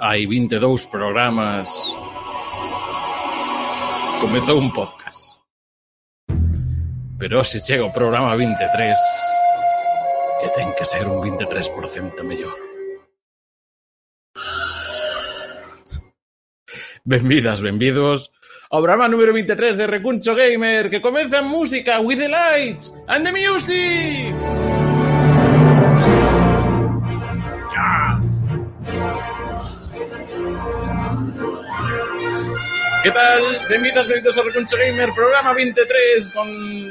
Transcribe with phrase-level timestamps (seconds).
[0.00, 1.68] hai 22 programas
[4.18, 5.36] comezou un podcast.
[7.18, 8.96] Pero se chega o programa 23
[10.40, 12.56] que ten que ser un 23% mellor.
[17.04, 18.32] Benvidas, benvidos
[18.72, 23.28] ao programa número 23 de Recuncho Gamer que comeza en música with the lights and
[23.28, 24.79] the music.
[33.02, 33.40] Que tal?
[33.66, 36.48] Benvidas, benvidos a Recuncho Gamer, programa 23 con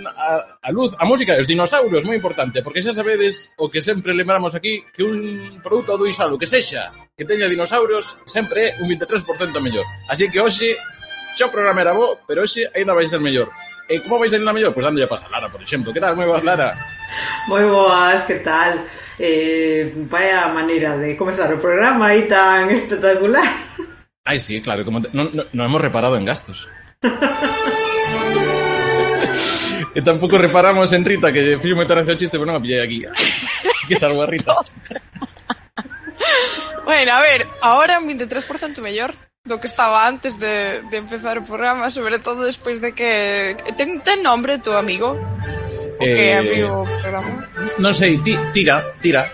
[0.07, 4.17] a, a luz, a música os dinosaurios, moi importante, porque xa sabedes o que sempre
[4.17, 8.89] lembramos aquí, que un produto do Isalo que sexa, que teña dinosaurios, sempre é un
[8.89, 9.21] 23%
[9.61, 9.85] mellor.
[10.09, 10.73] Así que hoxe
[11.37, 13.53] xa o programa era bo, pero hoxe aínda vai ser mellor.
[13.85, 14.73] E eh, como vais aínda mellor?
[14.73, 15.93] Pois pues dándolle a a Lara, por exemplo.
[15.93, 16.17] Que tal?
[16.17, 16.73] Moi boas, Lara.
[17.45, 18.81] Moi boas, que tal?
[19.21, 23.45] Eh, vaya maneira de comezar o programa aí tan espectacular.
[24.25, 25.09] Ai, sí, claro, como te...
[25.13, 26.67] no, no hemos reparado en gastos.
[29.95, 32.81] e tampouco reparamos en Rita, que fixo moita gracia o chiste, pero non a pillei
[32.83, 32.99] aquí.
[33.89, 34.53] que tal Rita?
[36.85, 39.15] bueno, a ver, ahora un 23% mellor
[39.47, 43.55] do que estaba antes de, de empezar o programa, sobre todo despois de que...
[43.79, 45.17] Ten, ten nombre tu amigo?
[45.97, 47.47] O que Eh, abriu o programa?
[47.81, 49.25] Non sei, ti, tira, tira.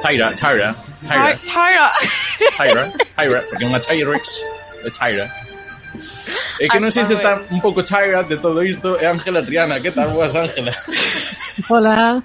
[0.00, 0.72] Tyra, Tyra,
[1.06, 1.88] Tyra, Tyra.
[2.56, 4.44] Tyra, Tyra, porque é unha Tyrex
[4.84, 5.26] é Tyra.
[6.60, 9.80] É que non sei se está un pouco Tyra de todo isto, é Ángela Triana.
[9.80, 10.72] Que tal, boas, Ángela?
[11.72, 12.22] Hola.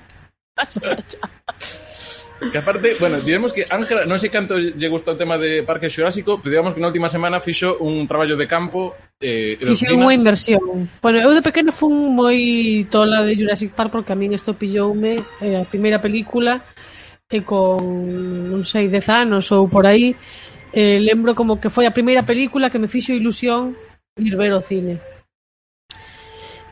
[2.52, 5.88] Que aparte, bueno, diremos que Ángela, non sei canto lle gusta o tema de Parque
[5.88, 8.92] Xurásico, pero digamos que na última semana fixo un traballo de campo
[9.24, 9.56] eh,
[9.96, 10.60] unha inversión.
[11.00, 15.16] Bueno, eu de pequena fun moi tola de Jurassic Park porque a min isto pilloume
[15.40, 16.60] eh, a primeira película
[17.30, 17.82] e con,
[18.52, 20.14] non sei, dez anos ou por aí,
[20.74, 23.74] eh, lembro como que foi a primeira película que me fixo ilusión
[24.18, 25.02] ir ver o cine.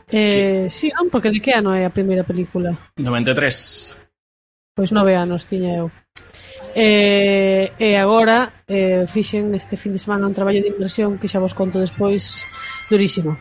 [0.08, 2.70] Eh, sí, non, porque de que ano é a primeira película?
[2.94, 3.98] 93.
[4.74, 5.90] Pois nove anos tiña eu.
[6.74, 11.42] Eh, e agora eh, fixen este fin de semana un traballo de inversión que xa
[11.42, 12.42] vos conto despois
[12.86, 13.34] durísimo.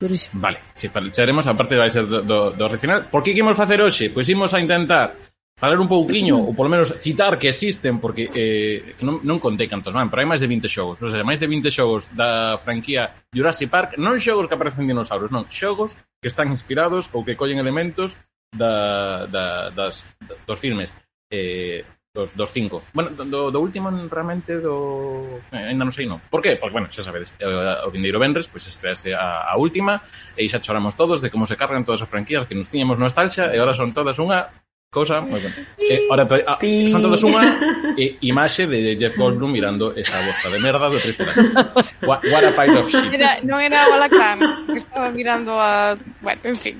[0.00, 0.40] Durísimo.
[0.40, 3.12] Vale, si sí, a parte vai ser do, do, do original.
[3.12, 4.08] Por que imos facer hoxe?
[4.08, 5.12] Pois imos a intentar
[5.60, 9.92] falar un pouquiño, ou polo menos citar que existen, porque eh, non, non contei cantos
[9.92, 10.96] van, pero hai máis de 20 xogos.
[11.04, 15.28] o sea, máis de 20 xogos da franquía Jurassic Park, non xogos que aparecen dinosaurios,
[15.28, 18.16] non, xogos que están inspirados ou que collen elementos
[18.56, 20.08] da, da, das,
[20.48, 20.96] dos filmes.
[21.30, 22.82] Eh, dos, dos cinco.
[22.92, 25.40] Bueno, do, do último realmente do...
[25.52, 26.18] Eh, ainda non sei, non.
[26.26, 26.58] Por qué?
[26.58, 30.02] Porque, bueno, xa sabedes, eh, o, o Vindeiro Benres, pois pues, estrease a, a última,
[30.34, 33.54] e xa choramos todos de como se cargan todas as franquías que nos tiñamos nostalgia,
[33.54, 34.50] e agora son todas unha
[34.90, 35.38] Cosa moi.
[35.78, 37.46] Eh, ahora, a, son todas unha
[37.94, 42.02] eh, imaxe de Jeff Goldblum mirando esa bosta de merda do Triceratops.
[42.02, 43.06] What, what a pile of shit.
[43.14, 45.94] Era, non era Balaclan, que estaba mirando a...
[46.18, 46.76] Bueno, en fin.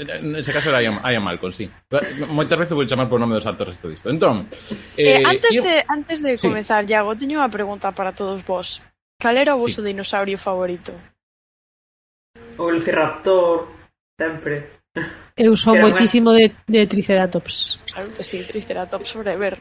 [0.00, 1.68] En ese caso era Ian, Ian Malcolm, sí.
[2.32, 4.08] Moitas veces vou chamar por nome dos actores isto isto.
[4.08, 4.48] Entón,
[4.96, 5.60] eh, eh, antes, yo...
[5.60, 6.48] de, antes de sí.
[6.48, 8.80] comezar, Iago, teño unha pregunta para todos vos.
[9.20, 9.92] Cal era o vosso sí.
[9.92, 10.96] dinosaurio favorito?
[12.56, 13.68] O Velociraptor,
[14.16, 14.77] sempre.
[15.38, 17.78] Eu son Pero moitísimo de, de Triceratops.
[17.86, 19.54] Claro que sí, Triceratops forever.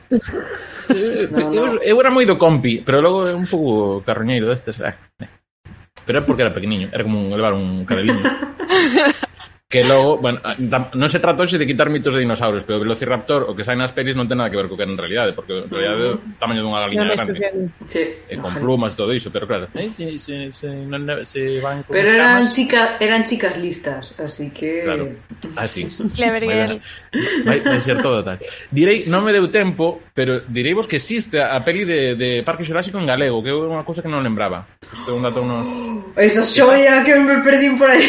[1.30, 1.54] no, no.
[1.54, 4.82] Eu, eu era moi do compi, pero logo é un pouco carroñeiro destes.
[4.82, 5.30] Eh, eh.
[6.02, 8.26] Pero é porque era pequeniño, era como un, levar un cabeliño.
[9.70, 10.56] Que logo, bueno, ah,
[10.96, 13.92] non se tratoxe de quitar mitos de dinosaurios, pero o Velociraptor, o que sai nas
[13.92, 16.24] pelis, non ten nada que ver co que en realidade, porque en realidade é o
[16.24, 16.40] mm.
[16.40, 17.68] tamaño dunha galiña grande.
[17.84, 18.16] Sí.
[18.32, 19.68] E con plumas e todo iso, pero claro.
[19.76, 24.56] Eh, se, se, se, non, si van con pero eran, chica, eran chicas listas, así
[24.56, 24.88] que...
[24.88, 25.12] Claro,
[25.60, 25.84] así.
[25.84, 26.80] Ah, Clever girl.
[27.44, 28.40] Vai, vai, vai ser todo tal.
[28.72, 32.64] Direi, non me deu tempo, pero direi vos que existe a peli de, de Parque
[32.64, 34.64] Xurásico en galego, que é unha cousa que non lembraba.
[34.80, 35.68] Isto é un dato unos...
[36.16, 38.08] Esa xoia que me perdín por aí.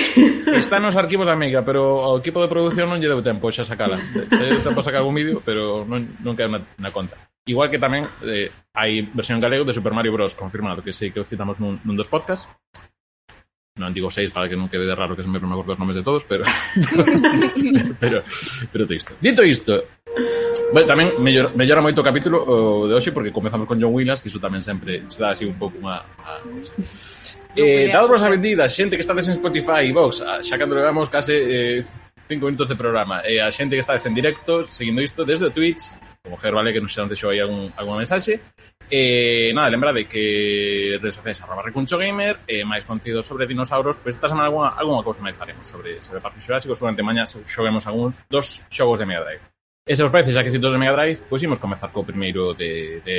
[0.54, 3.64] Está nos arquivos da amiga, pero ao equipo de produción non lle deu tempo xa
[3.64, 3.96] sacala.
[3.96, 7.16] Xa lle deu tempo a sacar algún vídeo, pero non, non queda na, na conta.
[7.48, 10.36] Igual que tamén eh, hai versión galego de Super Mario Bros.
[10.36, 12.52] confirmado, que sei que o citamos nun, nun dos podcasts.
[13.80, 15.96] Non digo seis para que non quede de raro que sempre me acordo os nomes
[15.96, 16.44] de todos, pero...
[18.02, 18.20] pero,
[18.68, 19.14] pero, pero isto.
[19.22, 19.97] Dito isto,
[20.68, 24.20] Bueno, tamén mellor, mellora moito o capítulo o de hoxe porque comezamos con John Williams,
[24.20, 26.04] que iso tamén sempre se dá así un pouco unha...
[26.20, 26.44] A,
[27.56, 31.08] eh, dados vos a vendida, xente que está en Spotify e Vox, xa cando levamos
[31.08, 31.80] case eh,
[32.28, 35.48] cinco minutos de programa, e eh, a xente que está en directo, seguindo isto desde
[35.48, 35.88] Twitch,
[36.20, 38.36] como Ger, vale, que non xa nos deixou aí algún, alguna mensaxe,
[38.92, 43.96] eh, nada, lembrade que redes sociais arroba recuncho gamer e eh, máis contido sobre dinosauros
[44.04, 47.24] pois pues, esta semana alguna, alguna cousa máis faremos sobre, sobre Parque Xurásico, seguramente mañá
[47.24, 49.57] xoguemos algúns dos xogos de Mega Drive
[49.88, 52.52] E se vos parece, xa que citos de Mega Drive, pois imos comezar co primeiro
[52.52, 53.18] de, de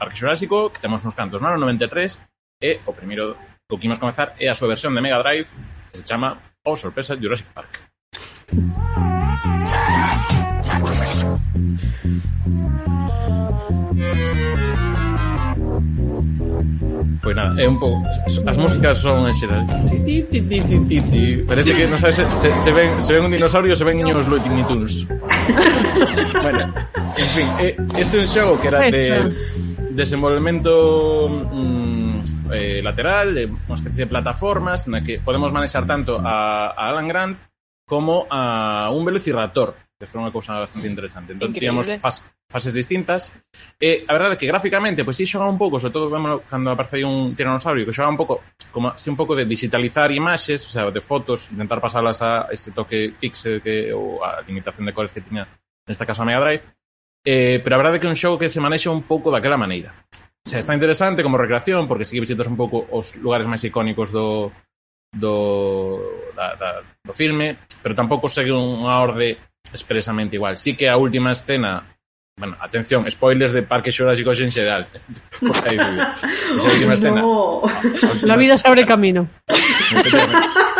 [0.00, 2.16] Parque Xurásico, que temos uns cantos no ano 93,
[2.64, 3.36] e o primeiro
[3.68, 5.52] co que imos comezar é a súa versión de Mega Drive,
[5.92, 7.92] que se chama, oh sorpresa, Jurassic Park.
[13.92, 14.81] Thank you.
[17.22, 18.02] Pois nada, é un pouco
[18.46, 19.62] as músicas son en xeral.
[19.86, 20.98] Ti ti ti ti ti.
[21.00, 21.22] ti.
[21.46, 24.26] Parece que non sabes se, se, se ven se ven un dinosaurio, se ven niños
[24.26, 25.06] Looney Tunes.
[26.42, 26.74] bueno,
[27.14, 29.30] en fin, eh, este é un xogo que era de
[29.94, 36.74] desenvolvemento mm, eh, lateral, de unha especie de plataformas na que podemos manexar tanto a,
[36.74, 37.38] a Alan Grant
[37.86, 41.30] como a un velociraptor que foi unha cousa bastante interesante.
[41.38, 41.78] Entón, Increíble.
[41.78, 43.30] tíamos fas, fases distintas.
[43.78, 45.94] Eh, e a verdade é que gráficamente, pois pues, si sí, xoga un pouco, sobre
[45.94, 48.42] todo vemos cando aparece un tiranosaurio, que xoga un pouco,
[48.74, 52.74] como así un pouco de digitalizar imaxes, o sea, de fotos, intentar pasalas a ese
[52.74, 55.46] toque pixel que, ou a limitación de cores que tiña,
[55.86, 56.66] nesta caso a Mega Drive.
[57.22, 59.54] Eh, pero a verdade é que é un xogo que se manexa un pouco daquela
[59.54, 59.94] maneira.
[60.42, 63.62] O sea, está interesante como recreación, porque sí que visitas un pouco os lugares máis
[63.62, 64.50] icónicos do,
[65.14, 66.00] do,
[66.34, 66.70] da, da,
[67.04, 69.38] do filme, pero tampouco segue unha orde
[69.70, 70.56] expresamente igual.
[70.56, 71.92] Sí que a última escena
[72.34, 74.86] Bueno, atención, spoilers de Parque Xurásico en xeral.
[75.42, 77.20] Pois aí, esa última escena.
[77.20, 77.62] No.
[78.22, 79.28] La vida se abre camino.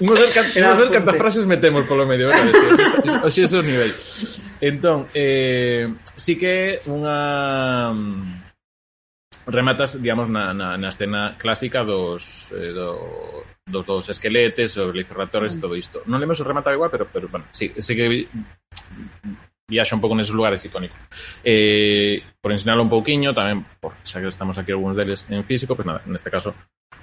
[0.00, 3.22] Nos ver, nos ver cantas frases metemos polo medio, eh, verdade?
[3.22, 3.92] Oxe, ese é o nivel.
[4.60, 7.94] Entón, eh, sí que unha
[9.46, 15.56] rematas, digamos, na, na, na escena clásica dos, eh, do, dos, dos esqueletes, os velociraptores
[15.56, 16.02] e todo isto.
[16.06, 18.28] Non lembro se remataba igual, pero, pero bueno, sí, sí que
[19.72, 20.98] viaxa un pouco neses lugares icónicos.
[21.42, 25.74] Eh, por ensinalo un pouquiño, tamén, por, xa que estamos aquí algúns deles en físico,
[25.74, 26.52] pues nada, neste caso,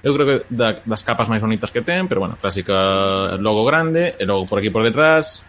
[0.00, 4.14] eu creo que da, das capas máis bonitas que ten, pero bueno, clásica logo grande,
[4.16, 5.44] e logo por aquí por detrás,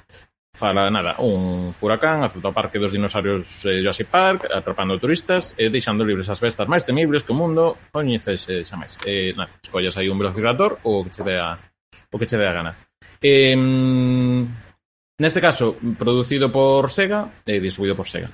[0.54, 5.72] Fala, nada, un furacán azuta o parque dos dinosaurios eh, Jurassic Park, atrapando turistas e
[5.72, 9.00] deixando libres as bestas máis temibles que o mundo coñecese xa máis.
[9.08, 11.56] Eh, nada, escollas aí un velociraptor ou que che dea,
[12.12, 12.76] o que che dea gana.
[13.24, 13.56] Eh,
[15.18, 18.30] neste caso, producido por Sega e eh, distribuído por Sega.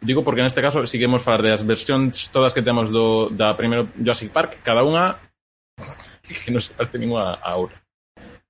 [0.00, 4.32] Digo porque neste caso seguimos falar das versións todas que temos do, da primeiro Jurassic
[4.32, 5.20] Park, cada unha
[6.24, 7.78] que non se parece ninguna a outra.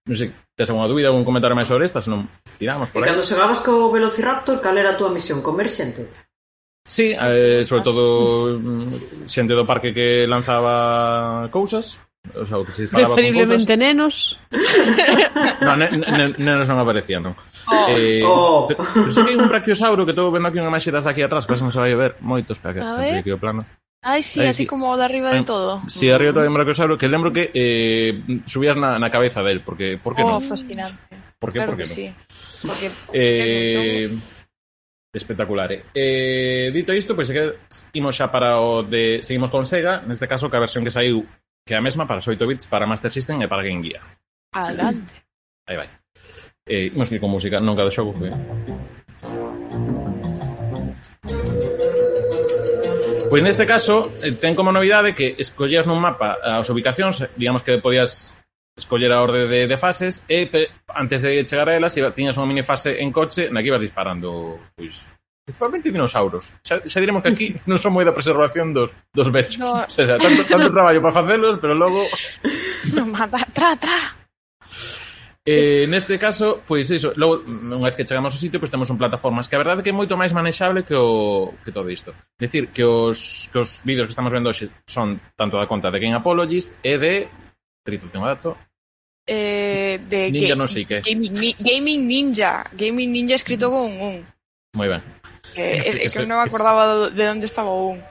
[0.08, 3.04] Non sei, tes alguna dúbida, algún comentario máis sobre esta, senón tiramos por aí.
[3.04, 5.44] E cando xogabas co Velociraptor, cal era a túa misión?
[5.44, 6.08] Comer xente?
[6.88, 12.00] Sí, eh, sobre todo mm, xente do parque que lanzaba cousas,
[12.32, 14.40] o sea, o que se disparaba Preferiblemente nenos.
[15.60, 17.36] no, ne, ne, nenos non aparecían, non.
[17.68, 18.64] Oh, eh, oh.
[18.64, 21.20] Pero, pero sí que hai un brachiosauro que estou vendo aquí unha imaxe das daqui
[21.20, 23.60] atrás, que non se vai ver moito, espera que, que o plano.
[24.02, 24.66] Ai, sí, así sí.
[24.66, 25.82] como de arriba de todo.
[25.88, 29.98] Si, sí, arriba de Maracosauro, que lembro que eh, subías na, na cabeza del, porque
[29.98, 30.42] por que oh, non?
[30.42, 30.94] fascinante.
[31.38, 31.94] Por que, claro por que, que no?
[31.94, 32.06] sí.
[32.62, 34.10] Porque, eh,
[35.12, 35.72] espectacular.
[35.72, 35.82] Eh?
[35.94, 40.46] eh dito isto, pois pues, imos xa para o de seguimos con Sega, neste caso
[40.46, 41.26] que a versión que saiu
[41.66, 44.00] que é a mesma para 8 bits, para Master System e para Game Gear.
[44.56, 45.12] Adelante.
[45.68, 45.90] Aí vai.
[46.64, 48.32] Eh, imos ir con música, non cada xogo, que...
[48.32, 48.36] Eh?
[53.28, 57.60] Pois neste caso, eh, ten como novidade que escollías nun mapa as ubicacións, eh, digamos
[57.60, 58.32] que podías
[58.72, 62.38] escoller a orde de, de fases e pe, antes de chegar a elas, iba, tiñas
[62.40, 65.02] unha mini fase en coche na que ibas disparando pois,
[65.44, 66.52] principalmente dinosauros.
[66.64, 69.60] Xa, xa diremos que aquí non son moi da preservación dos, dos vechos.
[69.60, 69.84] No.
[69.84, 72.00] O sea, tanto, tanto traballo para facelos, pero logo...
[72.94, 74.17] No, mata, tra, tra.
[75.48, 79.00] Eh, neste caso, pois iso, logo, unha vez que chegamos ao sitio, pois temos un
[79.00, 82.12] plataformas que a verdade é que é moito máis manexable que o que todo isto.
[82.36, 86.04] Decir que os que os vídeos que estamos vendo hoxe son tanto da conta de
[86.04, 87.14] Game Apologist e de
[87.80, 88.60] Trito tengo dato.
[89.24, 91.00] Eh, de Ninja ga non sei que.
[91.00, 93.72] Gaming, ni, gaming Ninja, Gaming Ninja escrito mm.
[93.72, 94.16] con un.
[94.76, 95.00] Moi ben.
[95.56, 98.04] Que, es, que, que, que non me acordaba que, de onde estaba o un.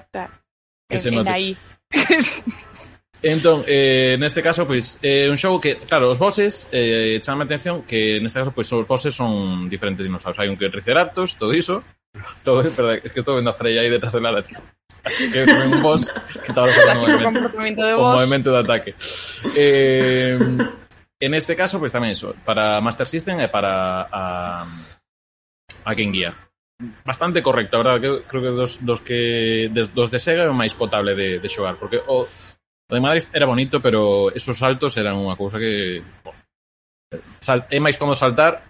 [0.90, 1.54] Que en, se en aí.
[3.24, 7.44] Entón, eh, neste caso, pois, é eh, un xogo que, claro, os bosses eh, chama
[7.44, 10.38] a atención que neste caso, pois, os bosses son diferentes dinosaurios.
[10.38, 11.82] Hai un que é Triceratops, todo iso.
[12.44, 14.58] Todo, perdón, es que estou vendo a Freya aí detrás de nada, tío.
[15.06, 18.14] Que é un boss que estaba facendo o movimento, de boss.
[18.14, 18.92] o movimento de ataque.
[19.56, 20.38] Eh,
[21.20, 22.34] en este caso, pois, tamén iso.
[22.46, 24.66] Para Master System e para a,
[25.86, 26.34] a Game Gear.
[27.06, 30.50] Bastante correcto, a verdade, que creo que dos, dos que des, dos de Sega é
[30.50, 32.26] o máis potable de, de xogar, porque o, oh,
[32.90, 36.00] O de Madrid era bonito, pero esos saltos eran unha cousa que...
[36.24, 36.32] Bom,
[37.44, 38.64] sal, é máis como saltar...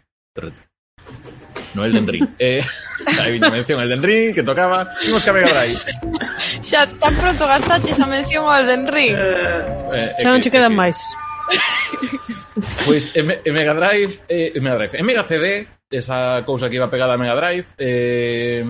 [1.77, 2.25] No Elden Ring.
[2.41, 2.65] eh,
[3.21, 4.89] aí viña mención Elden Ring, que tocaba...
[5.05, 5.77] Imos que apegar aí.
[6.65, 9.13] Xa tan pronto gastaches a mención ao Elden Ring.
[9.13, 10.97] Eh, eh, Xa non che quedan máis.
[12.89, 16.81] pois pues, en Mega Drive, eh, en Mega Drive, en Mega CD, esa cousa que
[16.81, 18.65] iba pegada a Mega Drive, eh,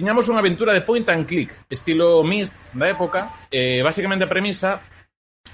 [0.00, 4.80] tiñamos unha aventura de point and click, estilo Myst da época, eh, basicamente a premisa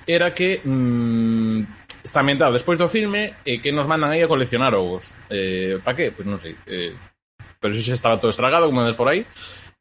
[0.06, 4.70] era que mm, está ambientado despois do filme e que nos mandan aí a coleccionar
[4.78, 5.10] ovos.
[5.26, 6.14] Eh, pa que?
[6.14, 6.54] Pois pues non sei.
[6.70, 6.94] Eh,
[7.58, 9.26] pero xa estaba todo estragado, como ves por aí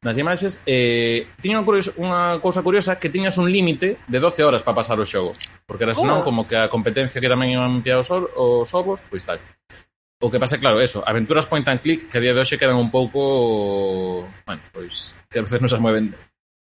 [0.02, 4.42] nas imaxes, eh, tiña unha, curiosa, unha cousa curiosa que tiñas un límite de 12
[4.42, 5.30] horas para pasar o xogo,
[5.66, 6.26] porque era senón oh.
[6.26, 9.38] como que a competencia que tamén iban ampliar os, os ovos, pois tal.
[10.20, 12.80] O que pasa, claro, eso, aventuras point and click que a día de hoxe quedan
[12.80, 16.16] un pouco, bueno, pois que a veces non se mueven.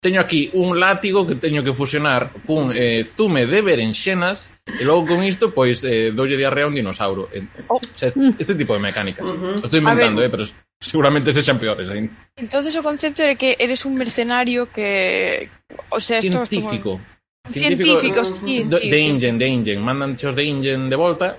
[0.00, 5.12] Teño aquí un látigo que teño que fusionar cun eh, zume de berenxenas e logo
[5.12, 7.28] con isto, pois, eh, doulle diarrea a un dinosauro.
[7.32, 7.76] Eh, oh.
[7.76, 9.24] o sea, este tipo de mecánicas.
[9.24, 9.64] Uh -huh.
[9.64, 10.44] Estou inventando, eh, pero
[10.80, 12.12] seguramente sexan peores ainda.
[12.36, 15.48] Entonces o concepto é que eres un mercenario que...
[15.92, 16.44] O sea, esto...
[16.48, 17.00] Científico.
[17.44, 19.80] Científico, científico, sí, sí, de, de Ingen, de Ingen.
[19.84, 21.36] Mandan xos de Ingen de volta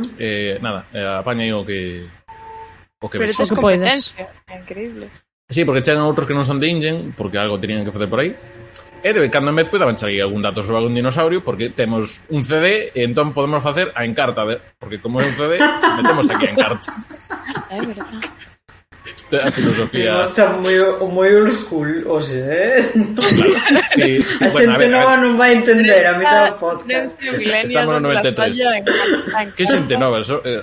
[0.00, 0.16] -huh.
[0.18, 2.08] eh, nada, eh, apaña aí o que
[2.98, 5.10] o que Pero tes competencia, é increíble.
[5.48, 8.24] Sí, porque chegan outros que non son de Ingen, porque algo tenían que facer por
[8.24, 8.32] aí.
[9.04, 12.40] E de cando en vez podaban salir algún dato sobre algún dinosaurio, porque temos un
[12.40, 15.60] CD e entón podemos facer a encarta, de, porque como é un CD,
[16.00, 16.88] metemos aquí a encarta.
[17.68, 18.33] É verdade.
[19.16, 20.18] Esta filosofia...
[20.26, 22.42] Està molt, molt old school, o sigui,
[23.14, 23.22] no?
[23.22, 23.82] ¿eh?
[23.94, 27.22] Sí, sí, la bueno, no em va entendre a mi del podcast.
[27.22, 29.54] Estamos en el 93.
[29.56, 29.94] Que xente?
[30.18, 30.62] Eso, eh,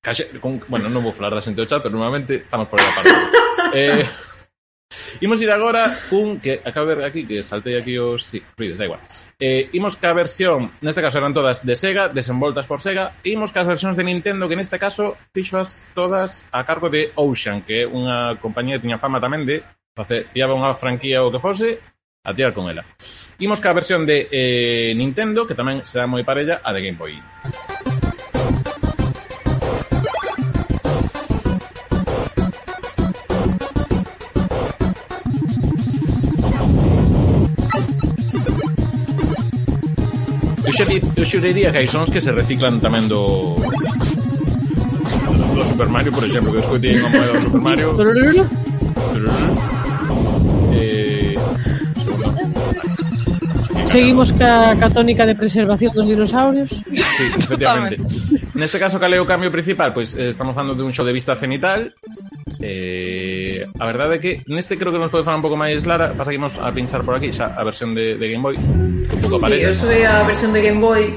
[0.00, 2.86] casi, con, bueno, non vou falar da xente do chat, pero normalmente estamos por aí
[2.86, 3.14] a parte.
[3.74, 4.04] Eh,
[5.20, 8.78] Imos ir agora cun que acabo de ver aquí que saltei aquí os sí, ruidos,
[8.78, 9.00] da igual.
[9.38, 13.52] Eh, imos ca versión, neste caso eran todas de Sega, desenvoltas por Sega, e imos
[13.52, 17.88] cas versións de Nintendo que neste caso fixoas todas a cargo de Ocean, que é
[17.88, 19.60] unha compañía que tiña fama tamén de
[19.92, 21.82] facer, pillaba unha franquía ou que fose,
[22.24, 22.84] a tirar con ela.
[23.38, 27.16] Imos ca versión de eh, Nintendo, que tamén será moi parella a de Game Boy.
[40.68, 40.84] Eu, xa,
[41.16, 43.56] eu xuriría que hai sons que se reciclan tamén do
[45.56, 47.96] do Super Mario, por exemplo, que escoitei unha moeda do Super Mario
[50.76, 51.32] eh.
[53.88, 56.68] Seguimos ca, ca tónica de preservación dos dinosaurios.
[56.68, 58.04] Sí, efectivamente.
[58.52, 59.96] Neste caso, cal é o cambio principal?
[59.96, 61.96] Pois eh, estamos falando de un show de vista cenital
[62.60, 66.10] Eh, a verdade é que neste creo que nos pode falar un pouco máis Lara,
[66.14, 68.58] pasa que imos a pinchar por aquí xa a versión de, de Game Boy.
[68.58, 71.14] Un pouco sí, eu soy a versión de Game Boy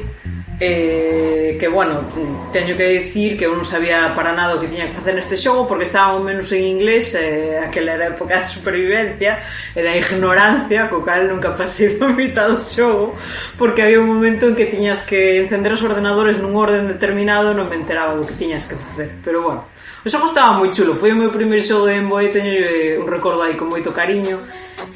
[0.61, 2.01] eh, que bueno,
[2.53, 5.33] teño que dicir que eu non sabía para nada o que tiña que facer neste
[5.33, 9.41] xogo porque estaba ao menos en inglés eh, aquela era a época de supervivencia
[9.73, 13.17] e da ignorancia co cal nunca pasei da mitad do xogo
[13.57, 17.57] porque había un momento en que tiñas que encender os ordenadores nun orden determinado e
[17.57, 19.70] non me enteraba do que tiñas que facer pero bueno
[20.01, 22.49] Pois o xogo estaba moi chulo, foi o meu primeiro xogo de Game Boy, teño
[22.49, 24.41] eh, un recordo aí con moito cariño.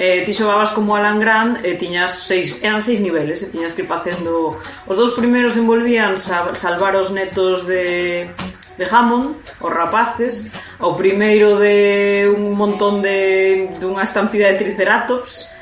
[0.02, 3.86] Eh, ti xogabas como Alan Grant e tiñas seis, eran seis niveles, e tiñas que
[3.86, 4.58] ir facendo...
[4.90, 8.34] Os dous primeiros envolvían salvar os netos de,
[8.82, 10.50] de Hammond, os rapaces,
[10.82, 15.54] o primeiro de un montón de dunha estampida de triceratops,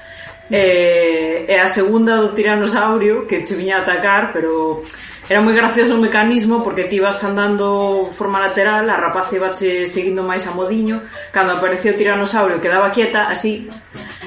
[0.53, 4.85] e, e a segunda do tiranosaurio que che viña a atacar pero
[5.25, 9.89] era moi gracioso o mecanismo porque ti ibas andando forma lateral a rapaz iba che
[9.89, 11.01] seguindo máis a modiño
[11.33, 13.65] cando aparecía o tiranosaurio quedaba quieta así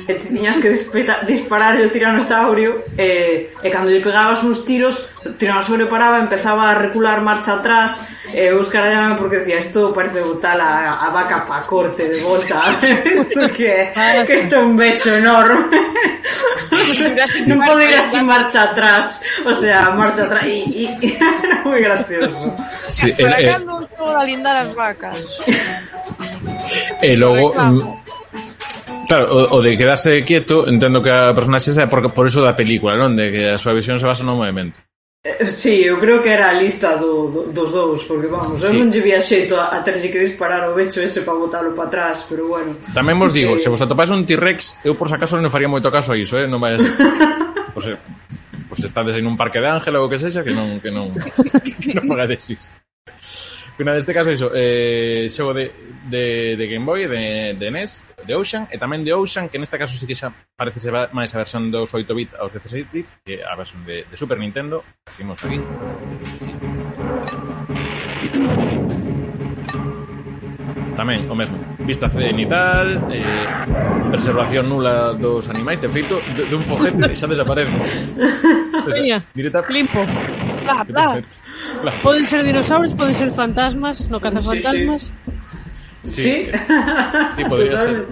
[0.08, 5.14] e ti tiñas que dispara, disparar o tiranosaurio e, e cando lle pegabas uns tiros
[5.34, 7.98] tiranosaurio paraba empezaba a recular marcha atrás
[8.30, 12.62] e eu escaradame porque decía isto parece botar a, a vaca pa corte de volta
[13.04, 13.90] isto que
[14.26, 15.66] que isto é un becho enorme
[17.46, 20.86] non pode ir así marcha atrás o sea, marcha atrás e, e
[21.18, 22.50] era moi gracioso
[22.88, 25.18] sí, Por eh, acá eh, non todo a lindar as vacas.
[27.16, 27.82] Logo Reclamo.
[27.82, 28.06] mm,
[29.06, 32.58] Claro, o, o de quedarse quieto Entendo que a personaxe sea por, por eso da
[32.58, 33.14] película non?
[33.14, 34.74] De que a súa visión se basa no movimento
[35.48, 38.70] Sí, eu creo que era a lista do, do, dos dous, porque vamos, sí.
[38.70, 41.74] eu non lle vía xeito a, a terlle que disparar o becho ese para botalo
[41.74, 42.78] para atrás, pero bueno.
[42.94, 43.58] Tamén vos digo, eh...
[43.58, 46.38] se vos atopáis un T-Rex, eu por si acaso non faría moito caso a iso,
[46.38, 46.46] eh?
[46.46, 46.94] non vai a ser.
[47.74, 47.98] pois, pues, eh,
[48.70, 51.10] pois pues estades en un parque de ángel ou que sexa, que non, que non,
[51.82, 52.70] que non fagades iso.
[53.76, 55.68] Pero neste caso iso, eh, xogo de,
[56.08, 59.76] de, de Game Boy, de, de NES, de Ocean, e tamén de Ocean, que neste
[59.76, 63.52] caso sí que xa parece ser máis a versión dos 8-bit aos 16-bit, que a
[63.52, 64.80] versión de, de Super Nintendo,
[65.12, 65.60] que aquí.
[66.40, 66.56] Sí
[70.96, 71.60] tamén, o mesmo.
[71.84, 73.46] Vista cenital, eh,
[74.10, 77.70] preservación nula dos animais, de feito, de, de un foguete xa desaparece.
[78.82, 79.60] Xa, xa, directa...
[79.68, 80.00] Limpo.
[80.64, 81.22] Bla, bla.
[81.84, 81.92] bla.
[82.02, 85.12] Poden ser dinosaurios, poden ser fantasmas, no cazafantasmas.
[86.02, 86.22] Sí, sí.
[86.22, 86.58] Sí, sí,
[87.36, 88.06] sí podría ser.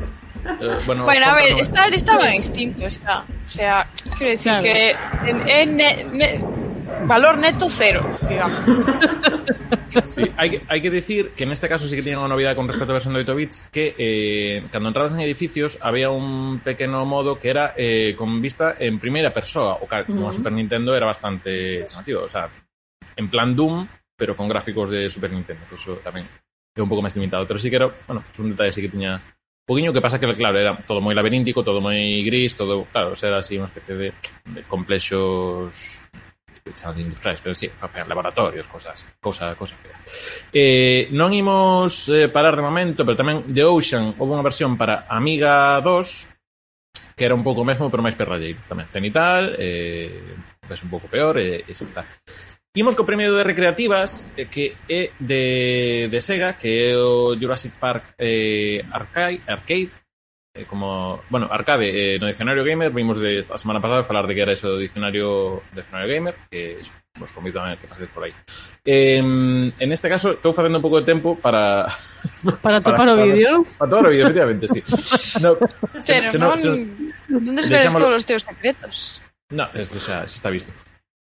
[0.44, 1.96] Eh, bueno, bueno, a ver, no...
[1.96, 3.24] estaban extintos, está.
[3.24, 3.86] O sea,
[4.18, 4.62] quiero decir claro.
[4.62, 4.90] que
[5.30, 6.63] en, en, en,
[7.06, 8.58] valor neto cero, digamos.
[10.04, 12.66] Sí, hai, que- hai que decir que neste caso sí que tiñan unha novidade con
[12.66, 17.06] respecto á versión de 8 bits que eh, cando entrabas en edificios había un pequeno
[17.06, 20.94] modo que era eh, con vista en primeira persoa o cal, como a Super Nintendo
[20.98, 22.50] era bastante chamativo o sea,
[23.14, 23.86] en plan Doom
[24.18, 26.26] pero con gráficos de Super Nintendo que eso tamén
[26.74, 28.90] é un pouco máis limitado pero sí que era, bueno, es un detalle sí que
[28.90, 32.84] tiña un poquinho que pasa que, claro, era todo moi laberíntico, todo moi gris, todo,
[32.90, 34.08] claro, o sea, era así unha especie de,
[34.50, 36.03] de complexos
[36.74, 39.94] pechadas industriais, pero sí, facer laboratorios, cosas, cosa, cosa fea.
[40.50, 45.06] Eh, non imos eh, parar de momento, pero tamén The Ocean houve unha versión para
[45.06, 46.34] Amiga 2
[47.14, 48.58] que era un pouco mesmo, pero máis perralleiro.
[48.66, 50.34] Tamén cenital, eh,
[50.66, 52.02] ves un pouco peor, e eh, xa está.
[52.74, 57.78] Imos co premio de recreativas eh, que é de, de Sega, que é o Jurassic
[57.78, 59.94] Park eh, Arcade, Arcade
[60.54, 64.34] eh, como, bueno, arcade eh, no Dicionario Gamer vimos de esta semana pasada falar de
[64.34, 68.22] que era eso do Dicionario, Dicionario Gamer que eso, vos convido a que pasedes por
[68.24, 68.32] aí
[68.84, 71.90] eh, en este caso estou facendo un pouco de tempo para
[72.62, 73.66] Para topar o vídeo.
[73.78, 74.80] para topar o vídeo, efectivamente, sí
[75.42, 75.58] no,
[76.06, 76.54] Pero se non...
[76.58, 79.18] se- Onde todos os teus secretos?
[79.50, 80.70] No, eso xa, xa está visto.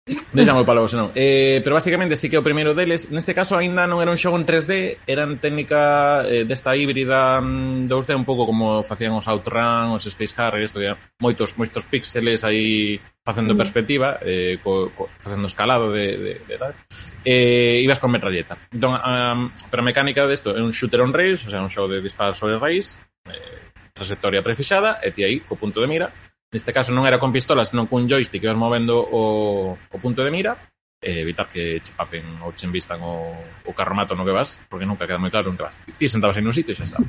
[0.33, 1.13] Deixamos para logo, senón.
[1.15, 4.35] Eh, pero basicamente sí que o primeiro deles, neste caso aínda non era un xogo
[4.35, 9.31] en 3D, era en técnica eh, desta híbrida mm, 2D un pouco como facían os
[9.31, 10.91] Outrun, os Space Harrier, isto que
[11.23, 13.59] moitos moitos píxeles aí facendo mm.
[13.63, 16.75] perspectiva, eh, co, co, facendo escalado de, de, de tal.
[17.23, 18.59] Eh, ibas con metralleta.
[18.75, 21.95] Entón, um, pero a mecánica desto é un shooter on rails, o sea, un xogo
[21.95, 22.99] de disparar sobre rails,
[23.31, 26.11] eh, trayectoria prefixada, e ti aí co punto de mira,
[26.53, 30.21] Neste caso non era con pistola, senón cun joystick que ibas movendo o, o punto
[30.21, 30.72] de mira
[31.03, 33.35] e evitar que che papen ou che envistan o,
[33.67, 35.83] o carromato no que vas, porque nunca queda moi claro en que vas.
[35.83, 37.03] Ti sentabas en un sitio e xa está.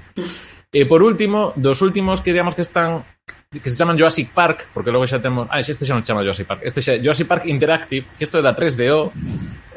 [0.73, 3.05] E por último, dos últimos que digamos que están
[3.53, 5.45] que se chaman Jurassic Park, porque logo xa temos...
[5.53, 6.65] Ah, este xa non chama Jurassic Park.
[6.65, 9.13] Este xa Jurassic Park Interactive, que isto é da 3DO.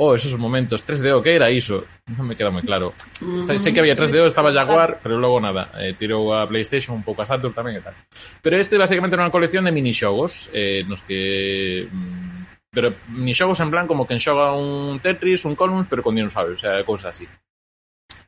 [0.01, 0.81] Oh, esos momentos.
[0.81, 1.85] 3DO, que era iso?
[2.09, 2.97] Non me queda moi claro.
[3.45, 5.69] Sei, sei que había 3DO, estaba Jaguar, pero logo nada.
[5.77, 7.93] Eh, tirou a Playstation, un pouco a Saturn tamén e tal.
[8.41, 11.85] Pero este basicamente era unha colección de minixogos eh, nos que...
[11.85, 12.36] Mm,
[12.77, 16.61] Pero ni xogos en plan como quen xoga un Tetris, un Columns, pero con dinosaurios,
[16.61, 17.25] sea, cousas así.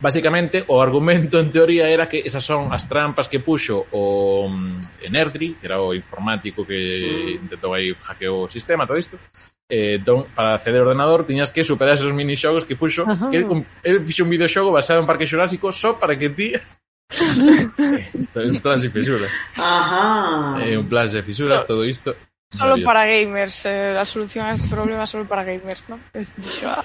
[0.00, 5.04] Básicamente, o argumento en teoría era que esas son as trampas que puxo o mm,
[5.12, 7.44] Nerdry, que era o informático que mm.
[7.44, 9.20] intentou aí hackeou o sistema, todo isto.
[9.68, 13.28] Eh, don, entón, para acceder ao ordenador tiñas que superar esos minixogos que puxo Ajá.
[13.28, 13.44] que
[13.84, 16.56] el fixo un videoxogo basado en Parque Xurásico só para que ti
[18.16, 19.28] isto é un plan de fisuras
[19.60, 20.56] Ajá.
[20.64, 22.16] Eh, un plan de fisuras, todo isto
[22.50, 22.84] Solo Mario.
[22.84, 26.00] para gamers, eh, la solución a este problema solo para gamers, ¿no?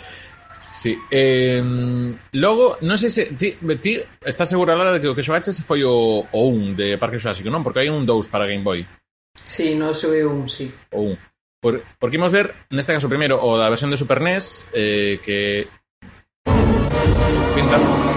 [0.73, 0.97] Sí.
[1.09, 1.63] Eh,
[2.33, 5.79] logo, non sei se ti, ti estás segura Lara, de que o que xogaches foi
[5.87, 7.63] o, o 1 de Parque Xorásico, non?
[7.63, 8.83] Porque hai un 2 para Game Boy.
[9.31, 10.67] Sí, no soy un, sí.
[10.91, 11.63] O 1.
[11.63, 15.71] Por, porque imos ver, neste caso, primeiro, o da versión de Super NES, eh, que...
[17.55, 18.12] Pinta...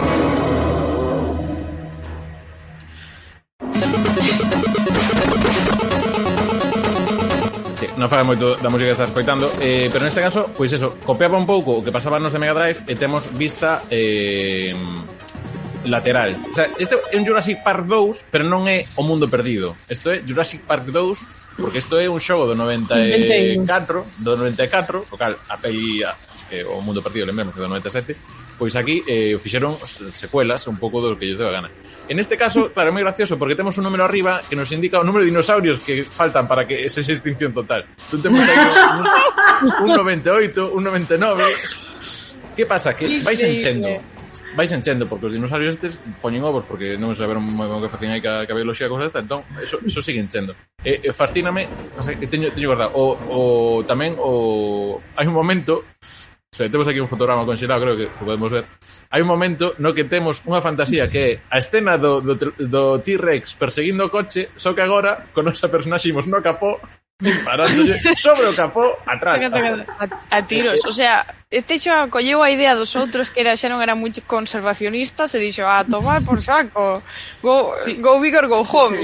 [7.97, 9.49] non fala moito da música que estás escoitando.
[9.61, 12.53] Eh, pero neste caso, pois eso, copiaba un pouco o que pasaba nos de Mega
[12.53, 14.77] Drive e temos vista eh,
[15.89, 16.37] lateral.
[16.37, 19.73] O sea, este é un Jurassic Park 2 pero non é o mundo perdido.
[19.89, 25.17] Isto é Jurassic Park 2 porque isto é un xogo do 94 do 94 o
[25.17, 26.13] cal a peli a,
[26.53, 28.13] eh, o mundo perdido lembremos que do 97
[28.57, 29.77] Pois aquí eh, fixeron
[30.17, 31.69] secuelas un pouco do que lle deu a gana
[32.09, 35.03] En este caso, claro, é moi gracioso porque temos un número arriba que nos indica
[35.03, 37.85] o número de dinosaurios que faltan para que esa sea extinción total.
[38.09, 38.57] Tú temos aí
[39.83, 41.45] un, un 98, un 99.
[42.55, 42.95] Que pasa?
[42.95, 43.91] Que vais enchendo.
[44.55, 48.15] Vais enchendo porque os dinosaurios estes poñen ovos porque non saberon moi ben que facían
[48.15, 50.55] aí ca, ca biología cosa esta, entón eso, eso sigue enchendo.
[50.81, 53.41] E, e fascíname, o sea, que teño, teño guardado, o, o
[53.85, 55.85] tamén o hai un momento
[56.57, 58.65] sea, temos aquí un fotograma conxelado, creo que podemos ver.
[59.13, 62.83] Hai un momento no que temos unha fantasía que é a escena do, do, do
[63.05, 66.81] T-Rex perseguindo o coche, só que agora con esa personaxe imos no capó
[67.19, 69.41] disparándolle sobre o capó atrás.
[69.45, 73.73] A, a tiros, o sea, este xo acolleu a idea dos outros que era xa
[73.73, 77.01] non eran moi conservacionistas e dixo, ah, a tomar por saco,
[77.41, 77.97] go, sí.
[78.05, 79.01] go big or go home.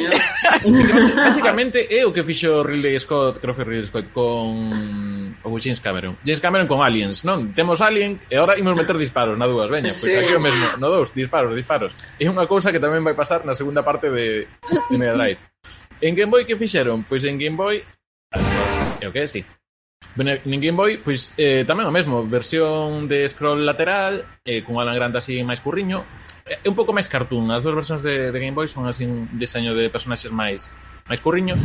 [0.61, 0.73] Sí,
[1.17, 6.17] Básicamente é o que fixo Ridley Scott, creo que Ridley Scott, con o James Cameron.
[6.25, 7.51] James Cameron con Aliens, non?
[7.53, 10.17] Temos Alien e agora imos meter disparos na dúas, veña, pois sí.
[10.17, 11.91] aquí o mesmo, no dous, disparos, disparos.
[12.19, 14.47] É unha cousa que tamén vai pasar na segunda parte de,
[14.91, 15.41] de Mega Drive.
[16.03, 17.07] En Game Boy que fixeron?
[17.07, 17.83] Pois en Game Boy
[19.03, 19.45] É o que é, sí.
[20.17, 24.95] En Game Boy, pois eh, tamén o mesmo, versión de scroll lateral, eh, con Alan
[24.95, 26.05] Grant así máis curriño,
[26.47, 27.51] eh, é un pouco máis cartoon.
[27.51, 30.69] As dúas versións de, de Game Boy son así un diseño de personaxes máis
[31.09, 31.57] máis curriño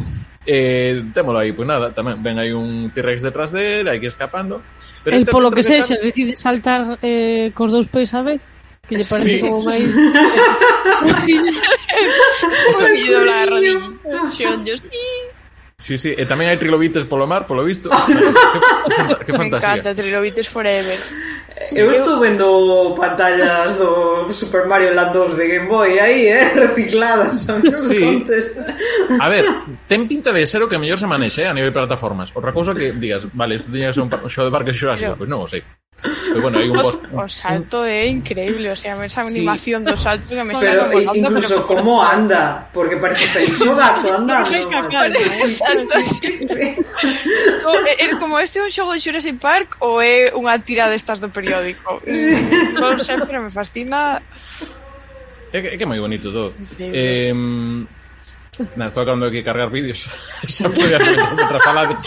[0.48, 4.64] eh, témolo aí, pois nada, tamén ven aí un T-Rex detrás del, hai que escapando
[5.04, 8.42] pero el este polo que sexa, se decide saltar eh, cos dous pés á vez
[8.88, 9.44] que lle parece sí.
[9.44, 9.86] como máis
[12.74, 13.92] Cogido la rodilla
[14.32, 14.64] Xon,
[15.78, 17.94] Sí, sí, e tamén hai trilobites polo mar, polo visto.
[19.22, 19.78] que, que fantasía.
[19.78, 20.98] Me encanta, trilobites forever.
[21.74, 27.50] Eu estou vendo pantallas do Super Mario Land 2 de Game Boy aí, eh, recicladas
[27.50, 27.98] a meus sí.
[27.98, 28.52] contes.
[29.20, 29.46] A ver,
[29.90, 32.30] ten pinta de ser o que mellor se manexe eh, a nivel de plataformas.
[32.38, 35.26] Outra cousa que digas, vale, isto tiña que ser un show de parque xurásico, pois
[35.26, 35.66] pues non, sei.
[35.66, 35.87] Sí.
[36.02, 37.00] Pero bueno, hay un boss.
[37.14, 39.92] O salto es increíble, o sea, esa animación sí.
[39.92, 44.44] de salto que me está Pero incluso pero cómo anda, porque parece Seisoga anda.
[44.44, 44.56] Es
[46.24, 51.20] eh, eh, como este é un xogo de Jurassic Park ou é unha tira destas
[51.20, 52.00] do periódico.
[52.78, 54.22] Non sei, pero me fascina.
[55.52, 56.54] É que, é que é moi bonito todo.
[56.78, 60.06] Eh, nada, estou acabando de cargar vídeos.
[60.46, 61.98] Xa podía hacer outra palabra.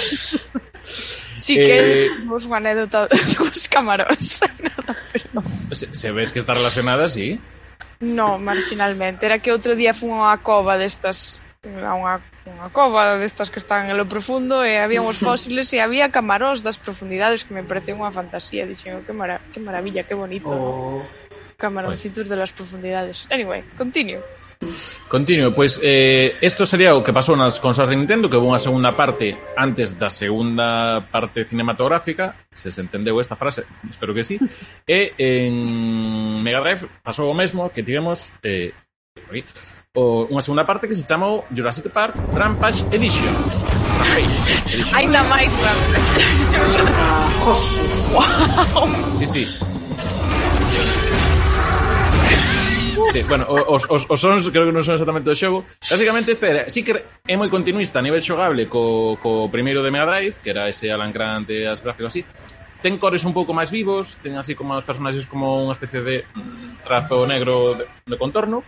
[1.40, 1.98] Si eh, queres,
[2.28, 3.08] vos unha anécdota
[3.40, 4.44] dos camaróns.
[4.60, 5.40] Nada, pero...
[5.72, 7.40] se, se ves que está relacionada, sí?
[8.00, 9.24] No, marginalmente.
[9.24, 13.60] Era que outro día fun a unha cova destas a unha, unha cova destas que
[13.60, 17.64] están en lo profundo e había uns fósiles e había camaróns das profundidades que me
[17.64, 18.68] pareceu unha fantasía.
[18.68, 20.52] Dixen, oh, que, mara, que maravilla, que bonito.
[20.52, 21.00] Oh.
[21.00, 21.08] ¿no?
[21.56, 23.28] Camaroncitos de las profundidades.
[23.32, 24.20] Anyway, continuo
[25.08, 28.60] Continuo, pois eh, esto sería o que pasou nas consolas de Nintendo, que houve unha
[28.60, 34.36] segunda parte antes da segunda parte cinematográfica, se se entendeu esta frase, espero que sí,
[34.84, 35.64] e en
[36.44, 38.76] Mega Drive pasou o mesmo, que tivemos eh,
[39.16, 39.42] aquí,
[39.96, 43.32] o, unha segunda parte que se chamou Jurassic Park Rampage Edition.
[43.96, 44.36] Rampage
[44.76, 44.94] Edition.
[44.94, 46.14] Ainda máis Rampage.
[48.10, 49.14] Wow.
[49.14, 49.79] Sí, sí.
[53.10, 55.66] Sí, bueno, os, os, os sons creo que non son exactamente do xogo.
[55.82, 56.94] Básicamente este era, sí que
[57.26, 60.94] é moi continuista a nivel xogable co, co primeiro de Mega Drive, que era ese
[60.94, 62.22] Alan Grant e as gráficas así.
[62.78, 66.22] Ten cores un pouco máis vivos, ten así como os personaxes como unha especie de
[66.86, 68.62] trazo negro de, de contorno.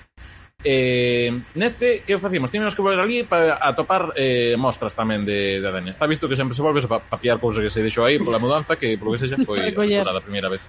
[0.66, 2.50] Eh, neste, que facíamos?
[2.50, 5.94] Tínhamos que volver ali para atopar eh, mostras tamén de, de ADN.
[5.94, 8.18] Está visto que sempre se volves a pa, pa pillar cousas que se deixou aí
[8.18, 10.66] pola mudanza, que polo que sexa foi a primeira vez.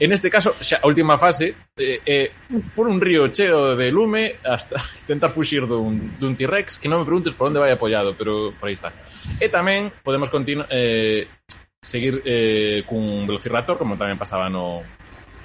[0.00, 2.30] En este caso, xa a última fase, eh, eh,
[2.70, 7.08] por un río cheo de lume hasta intentar fuxir dun, dun T-Rex, que non me
[7.08, 8.94] preguntes por onde vai apoiado, pero por aí está.
[9.42, 11.26] E tamén podemos continuar eh,
[11.82, 14.86] seguir eh, cun velociraptor, como tamén pasaba no,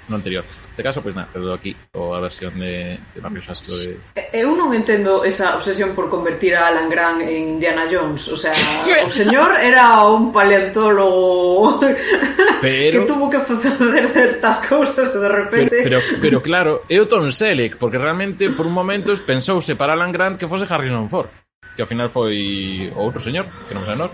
[0.06, 3.70] no anterior neste caso, pois nada, perdo aquí o a versión de, de Mario Xasco
[3.78, 3.94] de...
[4.18, 8.34] Eh, eu non entendo esa obsesión por convertir a Alan Grant en Indiana Jones o
[8.34, 8.50] sea,
[9.06, 11.78] o señor era un paleontólogo
[12.58, 12.90] pero...
[12.90, 13.78] que tuvo que facer
[14.10, 18.50] certas cousas e de repente pero, pero, pero claro, é o Tom Selleck porque realmente
[18.50, 21.30] por un momento pensouse para Alan Grant que fose Harrison Ford
[21.78, 24.10] que ao final foi outro señor que non sei o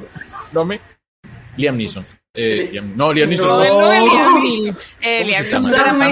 [0.52, 0.76] nome
[1.56, 2.19] Liam Neeson.
[2.32, 3.48] Eh, Liam, no, Liam Neeson.
[3.48, 5.64] No, no, Liam eh, Liam Sam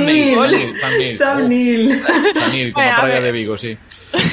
[0.04, 0.76] Neill.
[0.76, 1.16] Sam Neill.
[1.16, 1.92] Sam Neill,
[2.70, 3.78] oh, como a praia de Vigo, sí.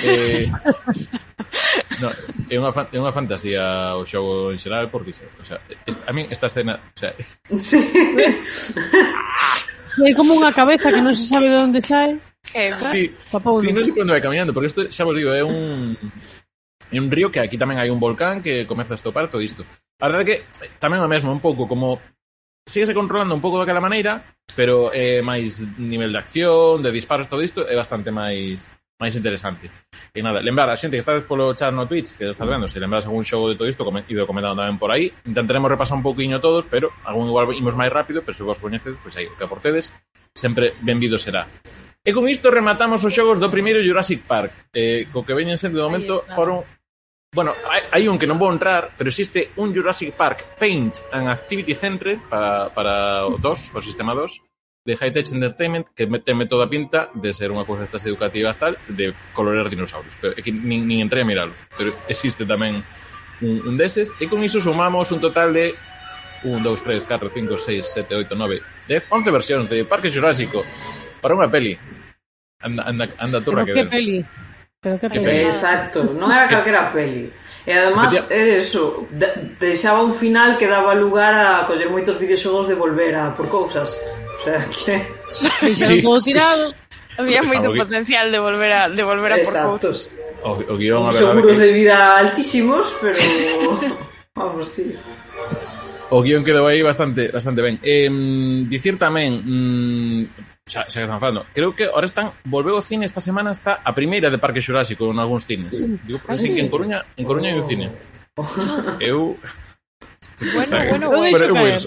[0.03, 0.49] Eh,
[2.01, 2.09] no,
[2.49, 5.61] é unha, é unha fantasía o xogo en xeral porque o sea,
[6.07, 7.13] a mí esta escena o sea,
[7.59, 7.77] sí.
[10.05, 12.15] hai como unha cabeza que non se sabe de onde sae.
[12.55, 15.43] eh, sí, sí, non sei por onde vai caminando, porque isto xa vos digo é
[15.43, 15.97] un
[16.91, 19.63] en un río que aquí tamén hai un volcán que comeza a estopar todo isto.
[20.01, 22.01] A verdade que eh, tamén o mesmo, un pouco como
[22.65, 24.25] síguese controlando un pouco daquela maneira,
[24.57, 29.13] pero é eh, máis nivel de acción, de disparos, todo isto é bastante máis máis
[29.15, 29.67] interesante.
[30.15, 32.79] E nada, lembrar a xente que estades polo chat no Twitch, que estás vendo, se
[32.79, 36.39] lembras algún xogo de todo isto, ido comentando tamén por aí, intentaremos repasar un pouquiño
[36.39, 39.35] todos, pero algún igual imos máis rápido, pero se vos coñecedes, pois pues aí o
[39.35, 39.91] que aportedes,
[40.31, 41.45] sempre benvido será.
[42.05, 45.83] E con isto rematamos os xogos do primeiro Jurassic Park, eh, co que veñen sendo
[45.83, 46.63] de momento foron
[47.35, 51.27] Bueno, hai, hai un que non vou entrar, pero existe un Jurassic Park Paint and
[51.27, 54.39] Activity Center para, para o 2, o sistema 2,
[54.87, 58.55] de High Tech Entertainment, que teme toda a pinta de ser unha cousa estas educativas
[58.55, 60.15] tal, de colorear dinosaurios.
[60.23, 61.51] Pero é que nin, nin entrei a miralo.
[61.75, 62.79] Pero existe tamén
[63.43, 65.75] un, un deses, e con iso sumamos un total de
[66.47, 70.63] 1, 2, 3, 4, 5, 6, 7, 8, 9, 10, 11 versións de Parque Jurásico
[71.19, 71.75] para unha peli.
[72.63, 74.23] Anda, anda, anda turra que, que peli?
[74.85, 75.49] Pero que peli.
[75.49, 77.33] Exacto, non era calquera peli.
[77.65, 79.09] E además, é eso,
[79.57, 83.97] deixaba un final que daba lugar a coller moitos videoxogos de volver a por cousas.
[84.37, 85.01] O sea, que...
[85.33, 86.69] Sí, todo tirado.
[87.17, 89.81] Había ah, moito ah, potencial de volver a de volver a Exacto.
[89.81, 90.13] por cousas.
[90.45, 91.63] O, o guión, a verdade, seguros que...
[91.65, 93.17] de vida altísimos, pero
[94.37, 94.93] vamos, sí.
[96.13, 97.81] O guión quedou aí bastante bastante ben.
[97.81, 98.13] Eh,
[98.69, 101.45] dicir tamén, mm, xa, xa que estamos falando.
[101.53, 105.09] Creo que ahora están volveu o cine esta semana está a primeira de Parque Xurásico
[105.09, 105.77] en algúns cines.
[106.05, 107.53] Digo, por así que en Coruña, en Coruña oh.
[107.53, 107.87] hai un cine.
[108.99, 109.37] Eu
[110.53, 111.79] Bueno, bueno, bueno, pero, eu, eu,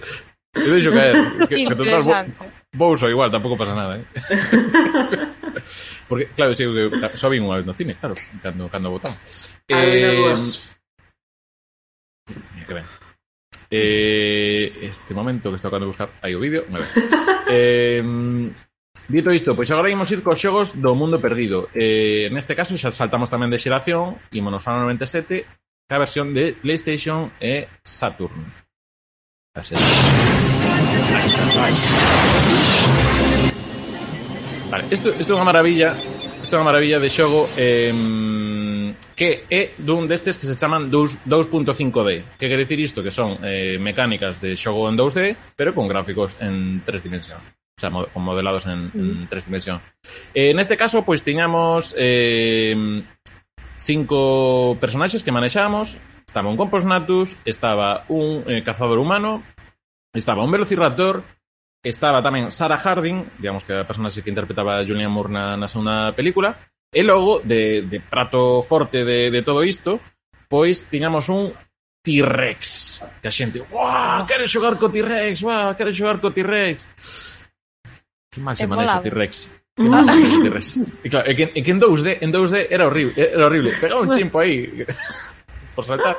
[0.55, 1.15] eu deixo caer.
[1.49, 2.17] Que, que total, vou,
[2.75, 4.05] vou só igual, tampouco pasa nada, eh.
[6.09, 9.13] Porque, claro, sei que só vin unha vez no cine, claro, cando, cando votan.
[9.69, 10.33] Eh,
[12.65, 12.87] que ben.
[13.69, 16.93] Eh, este momento que estou acabando de buscar, hai o vídeo, me ben.
[17.49, 18.05] Eh,
[19.09, 21.73] Dito isto, pois agora imos ir cos xogos do mundo perdido.
[21.73, 25.49] Eh, neste caso xa saltamos tamén de xeración, ímonos ao 97,
[25.89, 28.45] a versión de PlayStation e Saturn.
[29.57, 29.65] A
[34.71, 35.97] Vale, isto, isto é unha maravilla
[36.45, 37.91] Isto é unha maravilla de xogo eh,
[39.17, 43.01] Que é dun destes que se chaman 2.5D Que quer dicir isto?
[43.01, 47.89] Que son eh, mecánicas de xogo en 2D Pero con gráficos en tres dimensións xa,
[47.89, 49.81] con modelados en, en tres dimensións.
[50.35, 52.75] Eh, neste caso, pois tiñamos eh,
[53.79, 55.97] cinco personaxes que manexamos.
[56.27, 59.41] Estaba un Composnatus, estaba un eh, cazador humano,
[60.13, 61.25] estaba un Velociraptor,
[61.81, 66.13] estaba tamén Sarah Harding, digamos que a personaxe que interpretaba Julian Moore na, na segunda
[66.13, 66.59] película,
[66.93, 70.01] e logo, de, de prato forte de, de todo isto,
[70.53, 71.49] pois tiñamos un
[72.05, 76.85] T-Rex, que a xente, uau, quero xogar co T-Rex, uau, quero xogar co T-Rex.
[78.39, 79.03] Que mal se o molado.
[79.03, 79.51] T-Rex.
[79.79, 83.73] E claro, que, que en 2D, en 2D era horrible, era horrible.
[83.81, 84.67] Pegaba un chimpo aí
[85.75, 86.19] por saltar.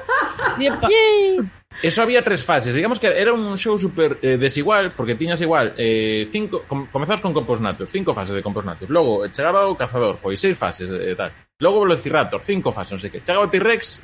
[1.83, 2.73] Eso había tres fases.
[2.73, 7.21] Digamos que era un show super eh, desigual, porque tiñas igual eh, cinco, com, comezabas
[7.21, 8.89] con Composnatus, cinco fases de Composnatus.
[8.89, 11.31] Logo eh, chegaba o Cazador, pois seis fases e eh, tal.
[11.59, 13.19] Logo Velociraptor, cinco fases, non sei que.
[13.19, 14.03] Chegaba o T-Rex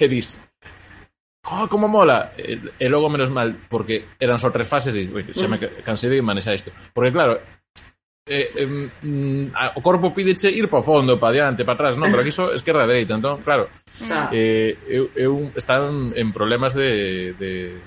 [0.00, 0.40] e dis,
[1.50, 2.32] Ah, ¡Oh, como mola!
[2.36, 6.12] E, e logo, menos mal, porque eran só tres fases e ui, xa me cansei
[6.12, 6.68] de manexar isto.
[6.92, 7.40] Porque, claro,
[8.28, 8.66] eh, eh,
[9.02, 12.32] mm, o corpo pídeche ir para o fondo, para adiante, para atrás, non, pero aquí
[12.32, 14.28] só esquerda e dereita, entón, claro, xa.
[14.36, 17.80] eh, eu, eu están en problemas de, de,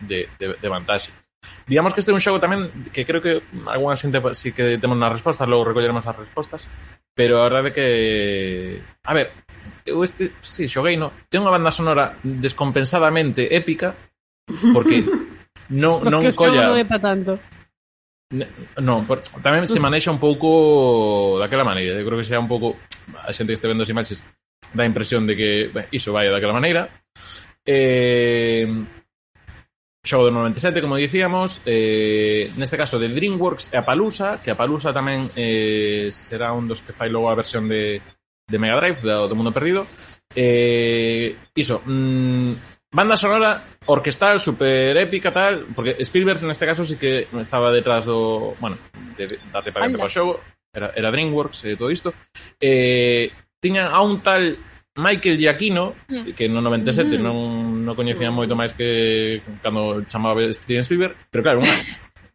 [0.00, 1.12] de, de, de vantaxe.
[1.68, 4.96] Digamos que este é un xogo tamén que creo que algunha xente sí que temos
[4.96, 6.64] nas respostas, logo recolleremos as respostas,
[7.12, 8.80] pero a verdade que...
[9.04, 9.32] A ver,
[9.90, 13.92] eu este, si, xoguei, no, ten unha banda sonora descompensadamente épica
[14.72, 15.02] porque
[15.74, 16.70] non non porque colla.
[16.70, 17.32] Non é para tanto.
[18.78, 21.98] Non, por, tamén se manexa un pouco daquela maneira.
[21.98, 22.78] Eu creo que sea un pouco
[23.18, 24.22] a xente que este vendo as imaxes
[24.70, 26.86] dá a impresión de que ben, iso vai daquela maneira.
[27.66, 28.70] Eh,
[30.06, 34.58] xogo do 97, como dicíamos, eh, neste caso de DreamWorks e a Palusa, que a
[34.58, 38.00] Palusa tamén eh, será un dos que fai logo a versión de
[38.50, 39.86] de Mega Drive, do, do Mundo Perdido.
[40.34, 42.52] Eh, iso, mm,
[42.90, 48.54] banda sonora orquestal, super épica, tal, porque Spielberg neste caso sí que estaba detrás do...
[48.58, 48.76] Bueno,
[49.16, 50.42] de, darle para o xogo,
[50.74, 52.14] era, era DreamWorks e eh, todo isto.
[52.58, 53.30] Eh,
[53.62, 54.58] tiñan a un tal
[54.96, 56.34] Michael Giacchino, hmm.
[56.34, 57.22] que no 97 mm.
[57.22, 57.36] non,
[57.86, 61.76] non coñecía moito máis que cando chamaba Steven Spielberg, pero claro, unha,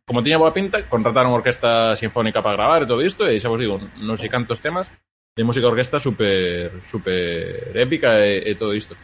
[0.07, 3.59] como tiña boa pinta, contrataron orquesta sinfónica para gravar e todo isto, e xa vos
[3.59, 4.87] digo, non sei cantos temas,
[5.37, 8.95] de música orquesta super super épica e, e todo isto.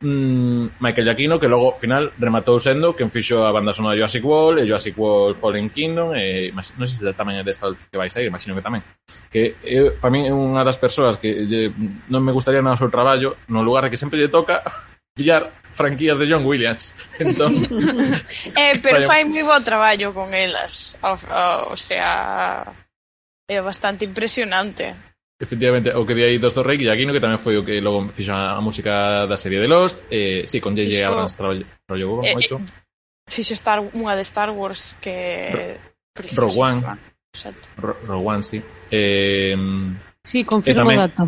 [0.00, 4.24] Mm, Michael Giacchino, que logo, final, rematou sendo quen fixo a banda sonora de Jurassic
[4.24, 7.96] World, e Jurassic World Fallen Kingdom, e, mas, non sei se tamén é desta que
[7.96, 8.84] vais a ir, imagino que tamén.
[9.32, 11.72] Que eu, para mí é unha das persoas que lle,
[12.12, 14.60] non me gustaría nada o seu traballo, no lugar que sempre lle toca
[15.16, 16.92] pillar franquías de John Williams.
[17.16, 17.56] Entón,
[18.60, 21.00] eh, pero fai moi bo traballo con elas.
[21.00, 22.60] O, o, o sea,
[23.48, 25.07] é bastante impresionante.
[25.38, 28.10] Efectivamente, o que di aí dos do Rey Giaquino que tamén foi o que logo
[28.10, 30.90] fixo a música da serie de Lost eh, Si, sí, con J.J.
[30.90, 31.06] Fixo...
[31.06, 35.78] Abrams traballou eh, moito eh, Fixo Star, unha de Star Wars que...
[36.34, 36.82] Rogue One
[37.30, 37.70] Exacto.
[37.78, 38.58] Rogue One, sí
[38.90, 39.54] eh,
[40.26, 40.98] Sí, confirmo tamén...
[40.98, 41.24] o dato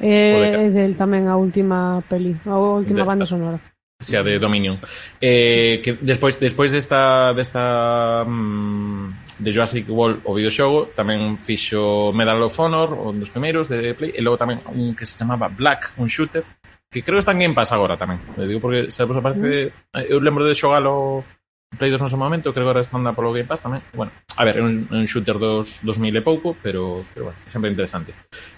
[0.00, 3.60] Eh, é del tamén a última peli, a última de, banda sonora.
[4.00, 4.80] Si, a de Dominion.
[5.20, 5.82] Eh, sí.
[5.84, 12.54] que despois despois desta desta mm, de Jurassic World o videoxogo, tamén fixo Medal of
[12.60, 16.06] Honor, un dos primeiros de Play, e logo tamén un que se chamaba Black, un
[16.06, 16.44] shooter,
[16.90, 18.20] que creo que está en Game Pass agora tamén.
[18.36, 21.24] Eu digo porque se vos aparece, eh, eu lembro de xogalo
[21.70, 23.80] Play 2 no seu momento, creo que agora está anda polo Game Pass tamén.
[23.94, 27.70] Bueno, a ver, é un, un shooter dos 2000 e pouco, pero, pero bueno, sempre
[27.70, 28.12] interesante.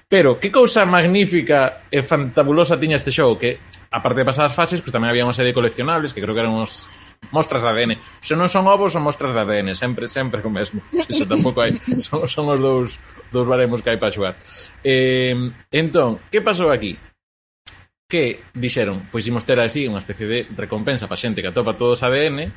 [0.09, 3.61] Pero que cousa magnífica e fantabulosa tiña este xogo que
[3.93, 6.43] aparte de pasar as fases, pues tamén había unha serie de coleccionables que creo que
[6.43, 6.89] eran uns
[7.31, 7.93] mostras de ADN.
[8.21, 10.83] Se non son ovos, son mostras de ADN, sempre sempre o mesmo.
[10.91, 12.99] Eso tampouco hai, son, son os dous
[13.31, 14.35] dous baremos que hai para xogar.
[14.83, 15.37] Eh,
[15.71, 16.99] entón, que pasou aquí?
[18.11, 22.03] Que dixeron, pois imos ter así unha especie de recompensa para xente que atopa todos
[22.05, 22.53] ADN,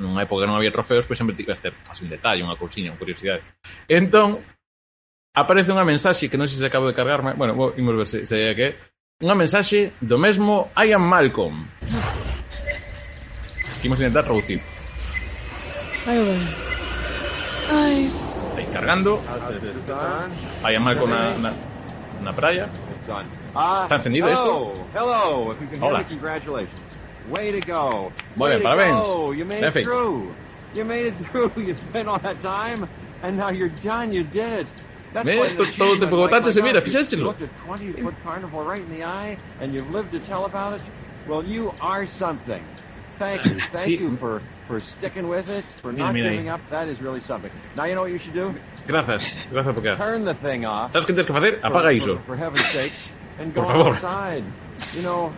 [0.00, 2.90] nunha época que non había trofeos, pois sempre tivas ter así un detalle, unha cousiña,
[2.94, 3.44] unha curiosidade.
[3.86, 4.40] Entón,
[5.36, 8.18] aparece unha mensaxe que non sei se acabo de cargarme, bueno, vou, imos ver se,
[8.24, 8.76] se é que é,
[9.22, 11.68] unha mensaxe do mesmo Ian Malcolm.
[13.84, 14.60] Vamos a intentar traducir.
[16.06, 16.38] Ahí.
[17.70, 18.10] Ay.
[18.50, 19.20] Estáis cargando.
[20.62, 21.52] Hay mal con una,
[22.20, 22.68] una, playa.
[23.82, 24.74] ¿Está encendido esto?
[25.80, 26.04] Hola.
[27.30, 28.12] Way to go.
[28.36, 29.08] Muy bien, parabéns.
[29.60, 30.24] Perfecto.
[30.74, 31.52] You made it through.
[31.56, 32.86] You spent all that time,
[33.22, 34.12] and now you're done.
[34.12, 34.66] You did
[35.22, 35.56] ¿Ves?
[35.76, 36.80] Todo este se mira.
[36.80, 40.80] Right in the eye, and you've lived to tell about it.
[41.28, 42.62] Well, you are something.
[43.18, 43.54] Thank you.
[43.72, 44.00] Thank Sí.
[44.00, 46.32] you for, for sticking with it, for Mira, not mira ahí.
[46.36, 46.60] giving up.
[46.70, 47.50] That is really something.
[47.76, 48.54] Now you know what you should do?
[48.86, 49.96] Gracias, gracias por quedar.
[49.98, 50.92] Turn the thing off.
[50.92, 51.60] Sabes que tens que facer?
[51.60, 52.18] for- Apaga for- iso.
[52.26, 52.92] For, heaven's sake,
[53.38, 53.90] and go Por favor.
[53.94, 54.44] outside.
[54.96, 55.32] You know,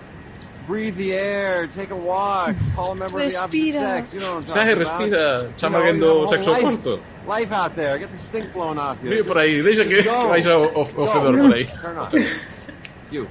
[0.66, 3.80] breathe the air, take a walk, call a member of the opposite Respira.
[4.02, 4.14] sex.
[4.14, 5.00] You know what I'm Sae, talking about.
[5.00, 6.90] respira, You chama know, vendo you o have sexo whole oposto.
[6.96, 7.98] life, life out there.
[7.98, 9.10] Get the stink blown off you.
[9.10, 10.28] Vive por aí, deixa que, que Go.
[10.28, 11.66] vais ao, ao, ao por aí.
[11.66, 12.14] Turn off.
[13.12, 13.28] You.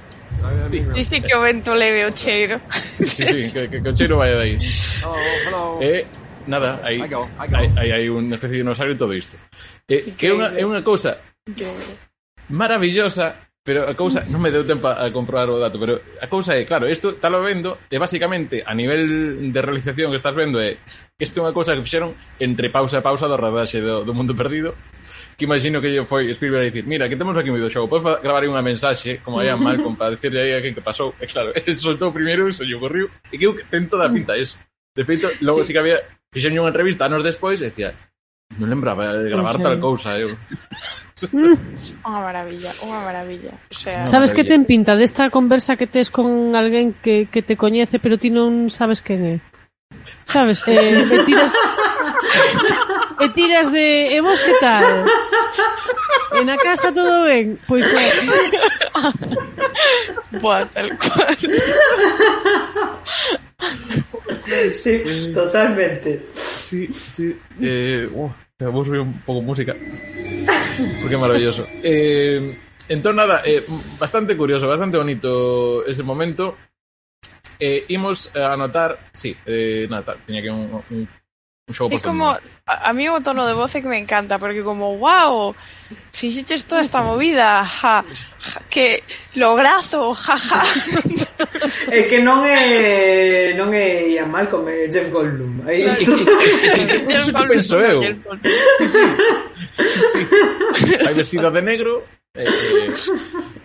[0.94, 2.60] Dice que o vento leve o cheiro.
[2.70, 4.56] Sí, sí, que, que, que o cheiro vai aí.
[5.02, 5.82] Hello, hello.
[5.82, 6.06] E,
[6.46, 7.56] nada, aí, I go, I go.
[7.56, 9.38] aí, aí hai unha especie de dinosaurio e todo isto.
[9.88, 11.18] E, eh, que é unha, é unha cousa
[12.50, 16.54] maravillosa Pero a cousa, non me deu tempo a comprobar o dato, pero a cousa
[16.54, 20.62] é, claro, isto está lo vendo e basicamente a nivel de realización que estás vendo
[20.62, 20.78] é
[21.18, 24.38] isto é unha cousa que fixeron entre pausa e pausa do rodaxe do, do Mundo
[24.38, 24.78] Perdido
[25.36, 28.48] que imagino que foi Spielberg a dicir mira, que temos aquí un videoxogo, podes gravar
[28.48, 31.52] unha mensaxe como aí a Malcolm para decirle aí a quen que pasou e claro,
[31.60, 34.56] el soltou primeiro e se lle ocorriu e que eu ten toda a pinta eso
[34.96, 35.68] de feito, logo sí.
[35.68, 36.00] sí que había
[36.32, 37.92] fixen unha entrevista anos despois e decía
[38.56, 40.32] non lembraba de gravar tal cousa eu
[41.16, 43.56] Unha maravilla, unha maravilla.
[43.72, 44.36] O sea, sabes maravilla.
[44.36, 48.20] que ten pinta desta de conversa que tes con alguén que, que te coñece pero
[48.20, 49.36] ti non sabes quen é.
[50.28, 51.52] Sabes, eh, te tiras
[53.20, 55.04] e tiras de e vos que tal?
[56.36, 57.58] E na casa todo ben?
[57.66, 57.98] Pois é,
[60.40, 61.36] boa, tal cual.
[64.72, 66.26] Sí, totalmente.
[66.32, 67.36] Sí, sí.
[67.60, 69.74] Eh, uh, vamos a subir un pouco música.
[71.00, 71.66] Porque é maravilloso.
[71.82, 72.56] Eh,
[72.88, 73.64] entón, nada, eh,
[73.98, 76.56] bastante curioso, bastante bonito ese momento.
[77.58, 81.08] Eh, imos a anotar, sí, eh, nada, que un, un,
[81.68, 85.52] Es como, a, a mí o tono de voz que me encanta, porque como, wow,
[86.12, 88.04] fixiches toda esta movida, ja,
[88.38, 89.02] ja que
[89.34, 90.62] lograzo, jaja.
[90.62, 91.48] Ja.
[91.90, 95.66] é que non é non é Ian Malcolm, é Jeff Goldblum.
[95.66, 96.06] Aí claro.
[97.02, 97.98] Jeff que, penso eu.
[97.98, 99.02] Sí, sí.
[101.02, 102.46] Hai vestida de negro, eh,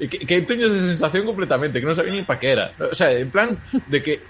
[0.01, 2.73] eh, que, que teño esa sensación completamente, que non sabía nin pa que era.
[2.81, 4.25] O sea, en plan de que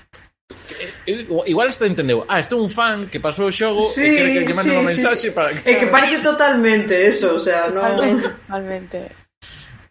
[1.08, 4.06] Eh, eh, igual está entendeu Ah, isto é un fan que pasou o xogo sí,
[4.06, 5.36] E quere que lle mande sí, unha mensaxe sí, sí.
[5.36, 5.64] para que...
[5.66, 7.82] É que parece totalmente eso o sea, no...
[7.82, 8.98] Totalmente, totalmente.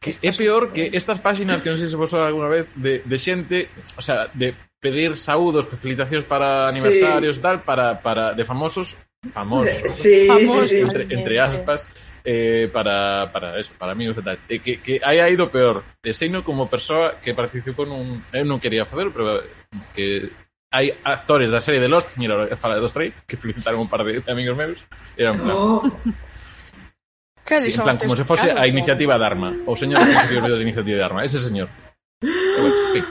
[0.00, 3.16] Que é peor que estas páxinas que non sei se vos alguna vez de, de
[3.20, 7.42] xente, o sea, de pedir saúdos, felicitacións para aniversarios sí.
[7.44, 8.96] tal, para, para de famosos
[9.28, 10.82] famosos, sí, famosos sí, sí.
[10.82, 11.86] Entre, entre aspas
[12.24, 16.40] eh, para, para eso, para amigos e tal eh, que, que hai ido peor Deseino
[16.40, 19.44] como persoa que participou nun, eu eh, non quería facer pero
[19.92, 20.32] que
[20.70, 24.06] hai actores da serie de Lost, mira, fala de dos Trey, que felicitaron un par
[24.06, 24.78] de amigos meus,
[25.18, 25.54] eran plan...
[25.54, 25.82] Oh.
[27.50, 29.50] Casi sí, en plan, como se fose a iniciativa de arma.
[29.66, 31.26] O señor que se olvidou de iniciativa de arma.
[31.26, 31.66] Ese señor.
[32.22, 33.10] Bueno.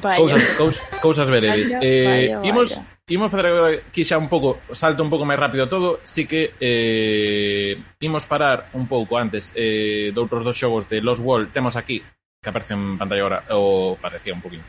[0.00, 0.16] Vaya.
[0.16, 1.72] Cousas, cous, cousas veredes.
[1.72, 2.86] Vaya, eh, vaya, imos, vaya.
[3.08, 6.56] imos fazer agora aquí xa un pouco, salto un pouco máis rápido todo, si que
[6.56, 12.00] eh, imos parar un pouco antes eh, doutros dos xogos de Lost World, temos aquí,
[12.40, 14.64] que aparece en pantalla agora, ou parecía un poquinho,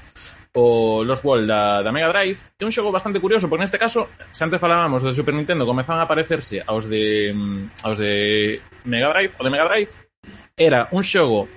[0.53, 3.77] o Lost World da, da Mega Drive, que é un xogo bastante curioso, porque neste
[3.77, 8.61] caso, se antes falábamos do Super Nintendo, comezan a aparecerse aos de mm, aos de
[8.85, 9.91] Mega Drive, o de Mega Drive
[10.57, 11.47] era un xogo,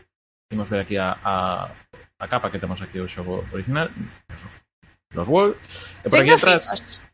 [0.50, 1.68] imos ver aquí a, a,
[2.18, 3.90] a capa que temos aquí o xogo original,
[5.14, 5.54] Lost World,
[6.02, 6.62] e por Tengo aquí atrás...
[6.70, 7.09] Fíos.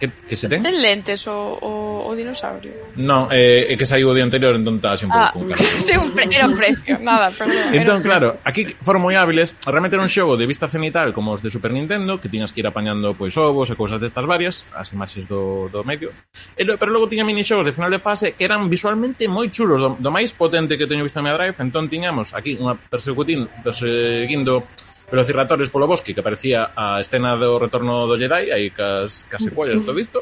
[0.00, 0.62] Que, que se ten?
[0.62, 2.70] Ten lentes o, o, o dinosaurio?
[2.94, 5.26] Non, é, eh, é que saiu o día anterior, entón está así un pouco...
[5.26, 5.50] Ah, un
[6.06, 7.74] un pre, era un precio, nada, perdón.
[7.74, 9.58] Entón, claro, aquí foron moi hábiles.
[9.66, 12.62] Realmente era un xogo de vista cenital como os de Super Nintendo, que tiñas que
[12.62, 16.14] ir apañando pois ovos e cousas destas varias, as imaxes do, do medio.
[16.54, 19.82] E, pero logo tiña mini xogos de final de fase que eran visualmente moi chulos,
[19.82, 21.58] do, do máis potente que teño visto en Mega Drive.
[21.58, 24.62] Entón tiñamos aquí unha persecutín, perseguindo
[25.10, 29.84] velociraptores polo bosque, que aparecía a escena do retorno do Jedi, aí cas, case pollas
[29.84, 30.20] do visto.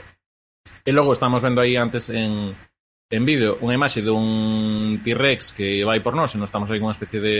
[0.87, 2.55] E logo estamos vendo aí antes en,
[3.11, 6.91] en vídeo unha imaxe dun T-Rex que vai por nós e non estamos aí con
[6.91, 7.37] unha especie de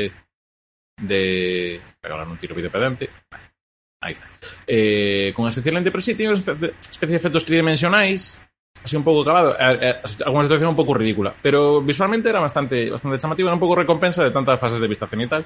[0.97, 1.81] de...
[2.01, 3.11] Pero agora non tiro vídeo pedante.
[4.01, 4.27] Aí está.
[4.67, 8.41] Eh, con especie de lente, pero sí, tiño especie de efectos tridimensionais
[8.83, 9.57] así un pouco acabado.
[9.59, 9.95] Eh, eh,
[10.25, 11.35] alguna situación un pouco ridícula.
[11.43, 15.07] Pero visualmente era bastante bastante chamativo, era un pouco recompensa de tantas fases de vista
[15.07, 15.45] cenital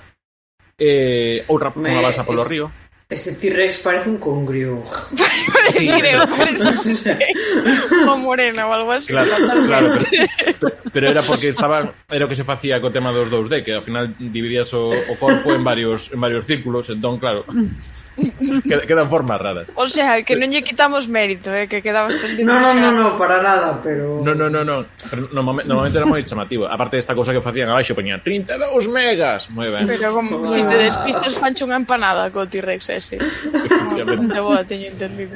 [0.80, 1.92] eh, outra Me...
[1.92, 2.48] unha balsa polo es...
[2.48, 2.66] río.
[3.10, 4.84] Ese T-Rex parece un congrio.
[5.74, 6.24] sí, creo,
[6.62, 7.18] no sé.
[8.16, 9.10] Morena ou algo así.
[9.10, 9.34] Claro,
[9.66, 13.66] claro pero, pero, era porque estaba era o que se facía co tema dos 2D,
[13.66, 17.42] que ao final dividías o, o corpo en varios en varios círculos, entón claro.
[18.86, 19.72] Quedan formas raras.
[19.74, 23.06] O sea, que non lle quitamos mérito, eh, que queda bastante No, no, no, no,
[23.16, 24.86] para nada, pero No, no, no, no.
[25.08, 26.68] Pero normalmente, normalmente era moi chamativo.
[26.68, 29.48] Aparte desta cousa que facían abaixo poñían 32 megas.
[29.50, 29.88] Moi ben.
[29.88, 30.46] Pero como ah.
[30.46, 33.16] se si te despistas fancho unha empanada co T-Rex ese.
[33.20, 34.38] Efectivamente.
[34.40, 35.34] boa, teño entendido.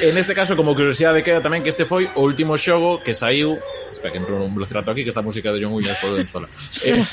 [0.00, 3.60] En este caso, como curiosidade queda tamén que este foi o último xogo que saiu
[4.00, 6.48] Espera, que entrou un velocirato aquí, que esta música de John Williams por dentro.
[6.84, 7.04] Eh,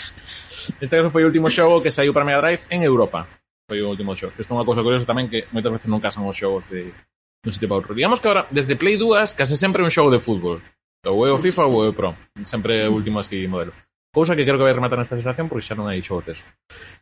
[0.81, 3.27] este caso foi o último xogo que saiu para Mega Drive en Europa
[3.67, 4.31] foi o último xogo.
[4.33, 6.95] Que isto é unha cousa curiosa tamén que moitas veces non casan os xogos de
[7.43, 7.91] un sitio para outro.
[7.91, 10.63] Digamos que agora, desde Play 2, case sempre un xogo de fútbol.
[11.05, 12.15] Ou é o FIFA ou é o Pro.
[12.47, 13.75] Sempre o último así modelo.
[14.11, 16.47] Cousa que creo que vai rematar nesta situación porque xa non hai xogos deso.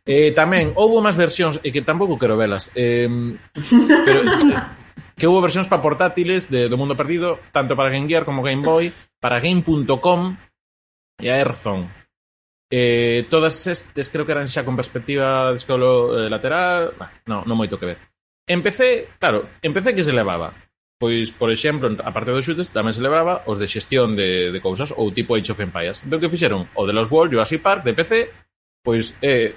[0.04, 3.08] Eh, tamén, houve máis versións, e que tampouco quero velas, eh,
[4.04, 4.58] pero, eh,
[5.16, 8.60] que houve versións para portátiles de, do mundo perdido, tanto para Game Gear como Game
[8.60, 8.92] Boy,
[9.22, 10.36] para Game.com
[11.22, 11.88] e a Airzone.
[12.70, 17.46] Eh, todas estes creo que eran xa con perspectiva de escolo eh, lateral, bah, non,
[17.46, 17.98] non moito que ver.
[18.46, 20.50] Empecé, claro, empecé que se levaba.
[20.98, 24.60] Pois, por exemplo, a parte dos xutes tamén se levaba os de xestión de, de
[24.64, 26.02] cousas ou tipo Age of Empires.
[26.02, 26.66] Entón que fixeron?
[26.74, 28.32] O de los World Jurassic Park de PC,
[28.82, 29.52] pois é,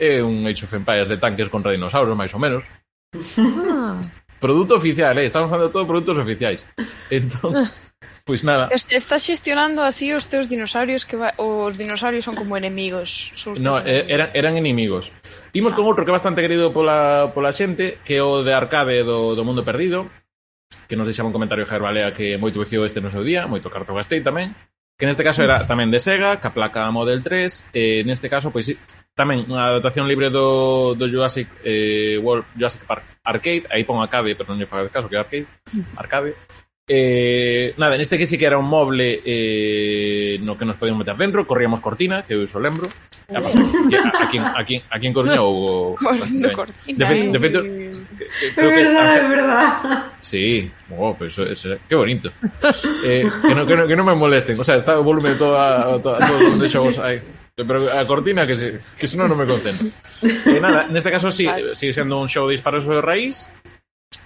[0.00, 2.64] é un Age of Empires de tanques contra dinosauros, máis ou menos.
[3.38, 4.00] Ah.
[4.40, 5.28] Produto oficial, eh?
[5.28, 6.64] estamos falando de todo produtos oficiais.
[7.12, 7.52] Entón,
[8.24, 8.68] Pois nada.
[8.70, 11.34] Estás xestionando así os teus dinosaurios que va...
[11.36, 13.32] os dinosaurios son como enemigos.
[13.34, 14.10] Son no, enemigos.
[14.10, 15.12] eran, eran enemigos.
[15.52, 15.76] Imos ah.
[15.76, 19.34] con outro que é bastante querido pola, pola xente, que é o de arcade do,
[19.34, 20.06] do Mundo Perdido,
[20.86, 23.70] que nos deixaba un comentario Jair Balea que moito veciou este no seu día, moito
[23.70, 24.54] carto gastei tamén,
[25.00, 28.52] que neste caso era tamén de Sega, que a placa Model 3, e neste caso,
[28.52, 28.68] pois
[29.16, 34.36] tamén unha adaptación libre do, do Jurassic, eh, World, Jurassic Park Arcade, aí pon arcade,
[34.36, 35.46] pero non lle faga caso que é arcade,
[35.96, 36.36] arcade,
[36.92, 41.14] Eh, nada, neste que sí que era un moble eh, no que nos podíamos meter
[41.14, 42.88] dentro, corríamos cortina, que eu iso lembro.
[43.30, 45.38] Aquí, aquí, aquí, en Coruña.
[45.38, 47.30] Corriendo cortina, De eh.
[47.30, 47.52] de que-
[48.18, 50.02] que- Es que verdad, Ángel- es verdad.
[50.20, 52.32] Sí, oh, pero eso, eso- qué bonito.
[53.06, 54.58] Eh, que, no, que, no, que no me molesten.
[54.58, 57.20] O sea, está o volumen todo a, a, to- a todos os de xogos aí.
[57.54, 59.86] Pero a cortina que se, que senón non me concentro.
[60.26, 61.46] Eh, nada, neste caso sí,
[61.78, 63.46] sigue sendo un show de disparos de raíz.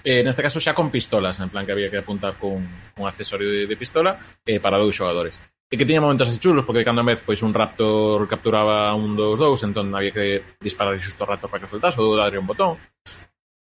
[0.04, 3.48] eh, neste caso xa con pistolas, en plan que había que apuntar con un accesorio
[3.48, 5.40] de, de pistola eh, para dous xogadores.
[5.72, 9.16] E que tiña momentos así chulos, porque de cando vez pois un raptor capturaba un
[9.16, 12.46] dos dous, entón había que disparar xusto o raptor para que soltase ou darle un
[12.46, 12.76] botón.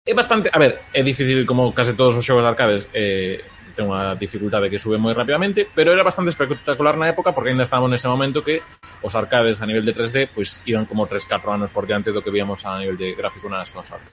[0.07, 3.43] É bastante, a ver, é difícil como case todos os xogos de arcades, eh,
[3.75, 7.67] ten unha dificultade que sube moi rapidamente, pero era bastante espectacular na época porque ainda
[7.67, 8.63] estábamos nese momento que
[9.03, 12.31] os arcades a nivel de 3D pois iban como 3-4 anos por diante do que
[12.31, 14.07] víamos a nivel de gráfico nas consolas.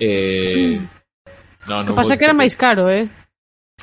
[0.00, 1.01] Eh, mm
[1.68, 3.06] No, no o pasa que era máis caro, eh?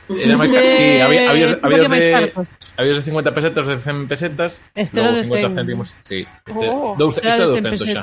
[0.10, 2.32] Era máis caro, sí, había, había, había, de,
[2.76, 6.28] había de 50 pesetas, de 100 pesetas, este logo de 50 céntimos, sí.
[6.46, 8.02] Este, oh, dous, este é 200 xa.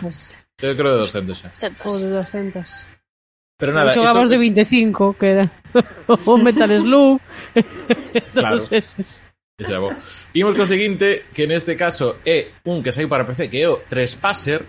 [0.56, 1.48] Este creo de 200 xa.
[1.84, 2.96] O de 200.
[3.56, 4.36] Pero nada, non xogamos isto...
[4.36, 5.44] de 25, que era
[6.28, 7.20] o Metal Slug,
[8.32, 8.56] claro.
[8.60, 9.24] dos eses.
[9.56, 9.88] Xa bo.
[10.36, 13.80] Imos co seguinte, que neste caso é un que saiu para PC, que é o
[13.80, 14.68] Trespasser,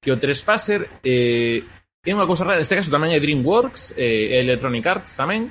[0.00, 1.60] que o Trespasser eh,
[2.04, 5.48] É unha cousa rara, neste caso tamén é DreamWorks, eh, Electronic Arts tamén.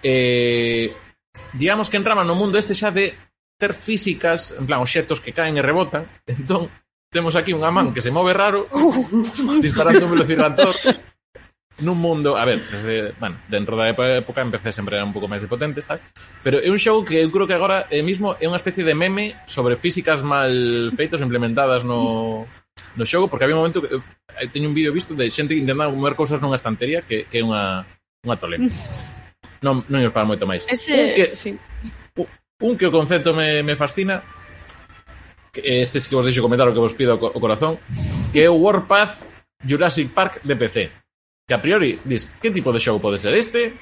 [0.00, 0.94] Eh,
[1.58, 3.18] digamos que entraba no mundo este xa de
[3.58, 6.06] ter físicas, en plan, obxectos que caen e rebotan.
[6.30, 6.70] Entón,
[7.10, 8.70] temos aquí unha man que se move raro,
[9.64, 10.70] disparando un velociraptor,
[11.82, 15.42] nun mundo, a ver, desde, bueno, dentro da época empecé sempre era un pouco máis
[15.42, 16.04] de potente, sabe?
[16.44, 18.94] Pero é un show que eu creo que agora eh, mismo é unha especie de
[18.94, 20.52] meme sobre físicas mal
[20.94, 22.44] feitos implementadas no
[22.96, 24.02] no xogo, porque había un momento que eu,
[24.50, 27.84] teño un vídeo visto de xente intentando comer cousas nunha estantería que, que é unha,
[28.24, 28.58] unha tole.
[28.58, 28.72] Mm.
[29.60, 30.64] non, non imos para moito máis.
[30.66, 31.50] Ese, un que, sí.
[32.60, 34.24] un, que o concepto me, me fascina,
[35.52, 37.76] que este sí que vos deixo comentar o que vos pido o corazón,
[38.32, 39.20] que é o Warpath
[39.62, 40.78] Jurassic Park de PC.
[41.46, 43.74] Que a priori, dis, que tipo de xogo pode ser este?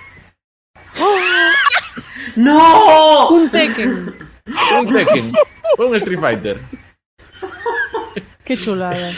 [2.37, 3.29] no!
[3.31, 3.91] Un Tekken.
[4.79, 5.27] un Tekken.
[5.79, 6.57] Un Street Fighter.
[8.49, 9.11] Que chulada.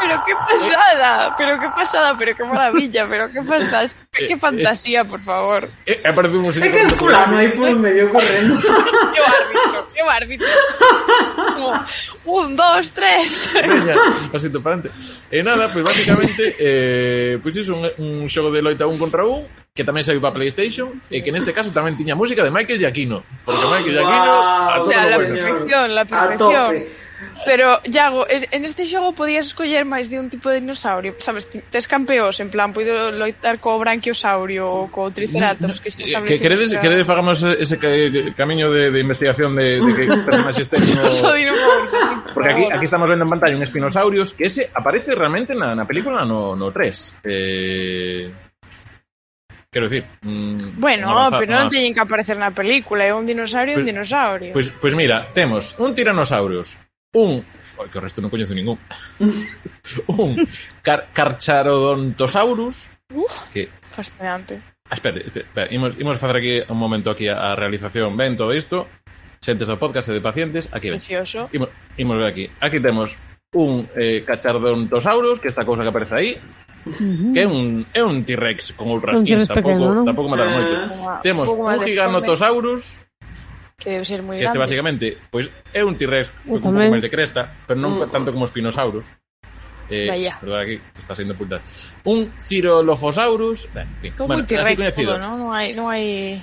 [0.00, 5.20] Pero qué pasada, pero qué pasada, pero qué maravilla, pero qué fantasía, qué fantasía, por
[5.20, 5.68] favor.
[5.84, 8.60] e, aparece un Es que fulano ahí por el medio corriendo.
[9.12, 10.46] Qué árbitro, qué árbitro.
[11.54, 11.84] Como,
[12.24, 13.50] un, dos, tres.
[13.54, 13.96] Veña,
[14.30, 15.02] pasito para adelante.
[15.28, 17.90] E nada, pois pues, basicamente eh, pois pues iso un,
[18.22, 21.50] un xogo de loita un contra un que tamén saiu para PlayStation e que neste
[21.50, 25.02] caso tamén tiña música de Michael Giacchino porque Michael Giacchino a Guau, O todo sea,
[25.02, 25.34] lo la bueno.
[25.34, 26.38] perfección, la A perfección.
[26.38, 27.01] tope.
[27.44, 31.18] Pero, Iago, en este xogo podías escoller máis de un tipo de dinosaurio.
[31.18, 36.22] Sabes, tes campeós, en plan, poido loitar co branquiosaurio ou co triceratops que xa.
[36.22, 36.78] Eh, que queredes, que...
[36.78, 37.76] queredes fagamos ese
[38.38, 41.18] camiño de, de investigación de, de que personaxes técnicos...
[42.32, 45.84] Porque aquí, aquí estamos vendo en pantalla un Spinosaurus que ese aparece realmente na, na
[45.84, 47.26] película no, no 3.
[47.26, 48.30] Eh...
[49.72, 50.04] Quero dicir...
[50.20, 53.82] Mm, bueno, avanzar, pero non teñen que aparecer na película, é un dinosaurio e pues,
[53.82, 54.50] un pois, dinosaurio.
[54.52, 56.76] Pois pues, pues mira, temos un tiranosaurus
[57.12, 57.44] un
[57.92, 58.80] que o resto non coñezo ningún
[60.08, 60.36] un
[60.80, 67.28] car carcharodontosaurus Uf, que fascinante ah, Espera, espere, imos, imos facer aquí un momento aquí
[67.28, 68.12] a, a realización.
[68.16, 68.88] Ven todo isto,
[69.40, 71.00] xentes do podcast e de pacientes, aquí ven.
[71.00, 71.48] Precioso.
[71.56, 72.44] Imos, imos ver aquí.
[72.60, 73.16] Aquí temos
[73.56, 76.30] un eh, cachardontosaurus, que esta cousa que aparece aí,
[77.32, 80.04] que é un, é un T-Rex con ultraskin, tampouco, pequeno, non?
[80.04, 80.76] tampouco mataron moito.
[81.08, 82.96] Ah, temos un giganotosaurus,
[83.82, 84.54] Que debe ser moi grande.
[84.54, 87.98] Este basicamente, pois pues, é un T-Rex con un pouco máis de cresta, pero non
[87.98, 88.14] mm.
[88.14, 89.06] tanto como Spinosaurus.
[89.90, 90.38] Eh, Vaya.
[90.40, 91.60] Perdón, aquí está sendo puta.
[92.04, 94.12] Un Cirolophosaurus, ben, en fin.
[94.16, 95.34] Como bueno, un T-Rex todo, non?
[95.36, 96.38] Non hai, non hai...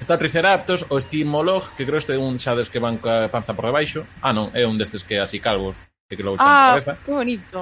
[0.00, 3.52] Está Triceratops, o Stimolog, que creo este é un xa des que van ca panza
[3.52, 4.08] por debaixo.
[4.24, 5.76] Ah, non, é un destes que así calvos,
[6.08, 6.96] que que logo ah, cabeza.
[6.96, 7.60] Ah, que bonito.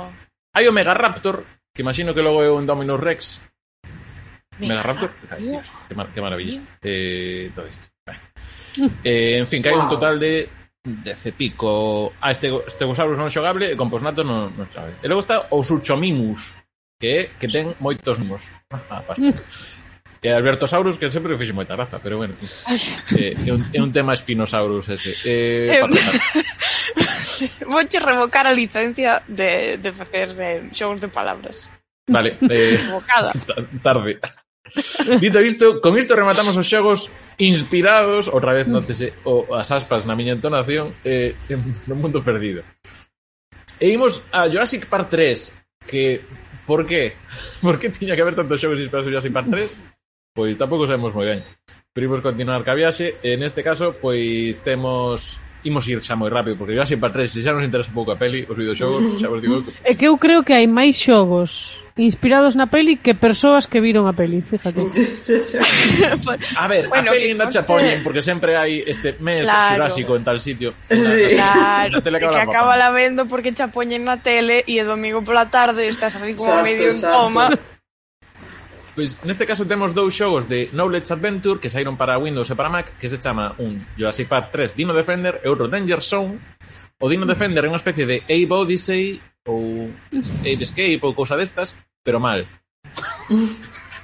[0.55, 1.43] Hai o Megaraptor,
[1.75, 3.43] que imagino que logo é un Dominus Rex.
[4.63, 5.11] Megaraptor?
[5.11, 5.11] Megaraptor?
[5.35, 6.59] Ay, Dios, que, mar que maravilla.
[6.83, 7.87] Eh, todo isto
[9.05, 9.85] eh, en fin, que hai wow.
[9.87, 10.49] un total de
[10.85, 14.97] dece pico ah, este, Stegosaurus non xogable e Composnato non, non xogable.
[15.03, 16.55] E logo está o Suchomimus,
[16.97, 18.43] que que ten moitos mos.
[18.73, 19.23] Ah, basta.
[20.19, 22.35] E Albertosaurus, que sempre fixe moita graza, pero bueno.
[23.15, 25.15] Eh, é, un, é un tema Spinosaurus ese.
[25.23, 25.79] Eh,
[27.71, 31.71] Vouche revocar a licencia de, de facer eh, xogos de palabras.
[32.11, 32.35] Vale.
[32.51, 33.33] Eh, Revocada.
[33.87, 34.19] Tarde.
[35.21, 40.19] Dito isto, con isto rematamos os xogos inspirados, outra vez notese o, as aspas na
[40.19, 41.35] miña entonación, eh,
[41.87, 42.67] no mundo perdido.
[43.79, 46.21] E imos a Jurassic Park 3, que,
[46.67, 47.15] por qué?
[47.63, 49.77] Por que tiña que haber tantos xogos inspirados en Jurassic Park 3?
[50.35, 51.41] Pois tampouco sabemos moi ben.
[51.95, 56.55] Pero imos continuar ca viaxe, en este caso, pois temos imos ir xa moi rápido,
[56.55, 59.27] porque Jurassic Park 3, se xa nos interesa un pouco a peli, os videoxogos, xa
[59.27, 59.63] vos digo...
[59.87, 64.07] É que eu creo que hai máis xogos inspirados na peli que persoas que viron
[64.07, 64.81] a peli, fíjate.
[66.57, 69.75] a ver, bueno, a peli ainda che poñen porque sempre hai este mes claro.
[69.75, 70.79] xurásico en tal sitio.
[70.89, 71.23] La, sí.
[71.29, 74.79] En la, claro, tele que, que acaba la vendo porque che poñen na tele e
[74.79, 77.11] é domingo pola tarde estás ali como exacto, medio exacto.
[77.11, 77.47] en coma.
[78.95, 82.71] Pois neste caso temos dous xogos de Knowledge Adventure que saíron para Windows e para
[82.71, 86.39] Mac que se chama un Jurassic Park 3 Dino Defender e outro Danger Zone
[86.99, 89.87] O Dino Defender é unha especie de Abe Odyssey ou
[90.43, 92.47] Ape Escape ou cousa destas pero mal.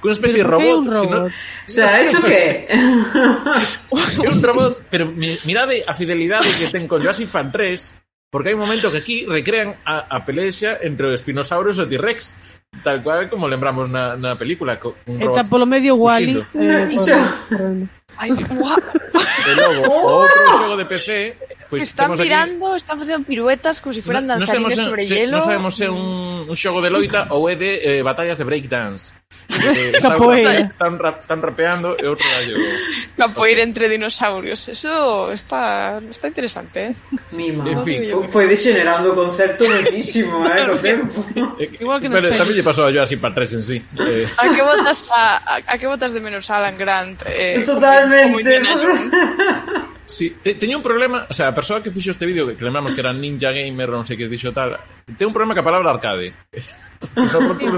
[0.01, 0.85] Con unha especie de robot.
[1.65, 2.69] O sea, ¿eso qué?
[2.69, 8.51] É un robot, pero mi- mirade a fidelidade que ten con Jurassic Park 3 porque
[8.51, 12.35] hai un momento que aquí recrean a, a pelexa entre o Spinosaurus e o T-Rex
[12.83, 16.43] tal cual como lembramos na, na película co- un Está robot polo medio Wally.
[16.43, 17.23] fuxindo.
[17.49, 17.87] Eh.
[18.19, 18.29] Ai,
[18.59, 18.77] guau.
[18.77, 21.09] e logo o outro xogo de PC
[21.81, 25.01] pois están temos aquí mirando, están facendo piruetas como se fueran non danzarines sabemos sobre
[25.03, 25.35] se, hielo.
[25.37, 28.45] non sabemos se é un, un xogo de loita ou é de eh, batallas de
[28.47, 29.11] breakdance
[29.45, 30.57] Eh, están, Capoeira.
[30.57, 32.57] están, rap, están rapeando e outro gallo
[33.19, 34.65] Capoeira entre dinosaurios.
[34.73, 36.93] Eso está, está interesante, eh?
[37.29, 38.09] En fin.
[38.09, 41.19] Foi- Foi degenerando o concepto muchísimo, eh, co tempo.
[41.61, 44.49] Eh, Igual que pero tamén lle pasou a Jurassic Park 3 en sí eh, A
[44.49, 47.21] que botas a, a, a que botas de menos Alan Grant?
[47.29, 48.33] Eh, como- Totalmente.
[48.33, 49.13] como Jones?
[50.05, 52.93] Sí, te, teña un problema, o sea, a persoa que fixo este vídeo, que lembramos
[52.93, 54.77] que era Ninja Gamer, non sei que dixo tal,
[55.17, 56.29] ten un problema que a palabra arcade.
[57.17, 57.25] non,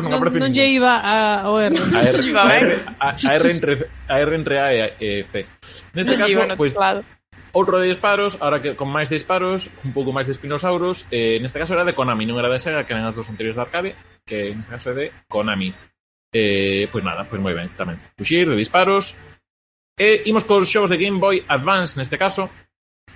[0.03, 1.71] non, aparece non lle iba a, o R.
[1.71, 3.73] A R, a R, a, a R entre,
[4.11, 5.47] a R entre A e, e C.
[5.95, 6.99] Neste non caso, pois, pues,
[7.55, 11.57] outro de disparos, ahora que con máis disparos, un pouco máis de espinosauros, eh, neste
[11.63, 13.91] caso era de Konami, non era de Sega, que eran as dos anteriores de arcade,
[14.27, 15.71] que neste caso é de Konami.
[16.35, 17.97] Eh, pois pues nada, pois pues moi ben, tamén.
[18.19, 19.15] Fuxir, de disparos,
[19.97, 22.53] E imos cos xogos de Game Boy Advance, neste caso,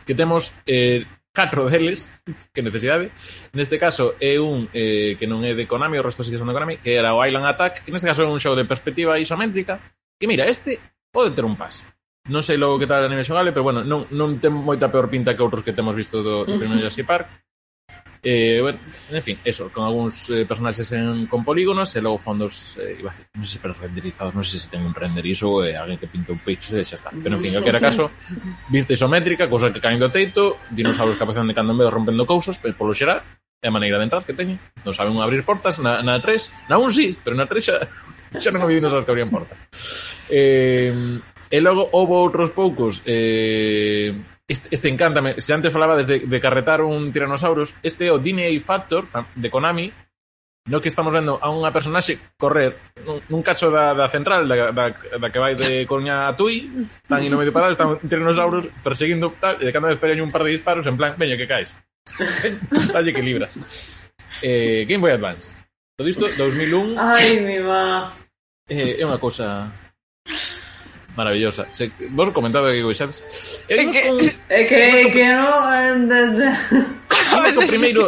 [0.01, 2.09] que temos eh, catro deles,
[2.53, 3.13] que necesidade.
[3.53, 6.49] Neste caso é un eh, que non é de Konami, o resto sí que son
[6.49, 9.21] de Konami, que era o Island Attack, que neste caso é un xogo de perspectiva
[9.21, 9.77] isométrica,
[10.17, 10.81] que mira, este
[11.13, 11.85] pode ter un pase.
[12.29, 15.09] Non sei logo que tal a nivel xogable, pero bueno, non, non ten moita peor
[15.09, 17.29] pinta que outros que temos visto do, do primeiro Jurassic Park.
[18.23, 18.77] Eh, bueno,
[19.11, 23.09] en fin, eso, con algúns eh, personaxes en, con polígonos e logo fondos eh, iba,
[23.33, 25.97] non sei se pero renderizados, non sei se ten un render iso e eh, alguén
[25.97, 27.09] que pintou pixels e eh, xa está.
[27.09, 28.13] Pero en fin, en calquera caso,
[28.69, 32.29] vista isométrica, cousa que caen do teito, dinosaurios que aparecen de cando en medo rompendo
[32.29, 33.25] cousas, pero polo xeral,
[33.57, 34.61] é a maneira de entrar que teñen.
[34.85, 37.89] Non saben abrir portas na, na 3, na 1 sí, pero na 3 xa,
[38.37, 39.57] xa non había dinosaurios que abrían portas.
[40.29, 40.93] Eh,
[41.49, 44.13] e logo houve outros poucos eh,
[44.51, 45.39] Este, este encántame.
[45.39, 49.93] Se antes falaba desde, de carretar un tiranosaurus, este é o DNA Factor de Konami,
[50.67, 52.75] no que estamos vendo a unha personaxe correr
[53.07, 56.67] nun, nun cacho da, da central da, da, da que vai de Coruña a Tui
[56.99, 60.51] están no medio parado, están tiranosaurus perseguindo tal, e de cando vez un par de
[60.51, 61.71] disparos en plan, veña que caes
[62.91, 63.55] talle que libras.
[64.43, 65.63] Eh, Game Boy Advance.
[65.95, 68.11] Todo isto, 2001 ai, mi má
[68.67, 69.71] eh, é unha cousa
[71.15, 71.67] maravillosa.
[71.71, 73.23] Se, vos comentaba que coixades.
[73.67, 73.99] É que,
[74.49, 75.51] é que, é que non...
[77.31, 78.03] Imos co primeiro,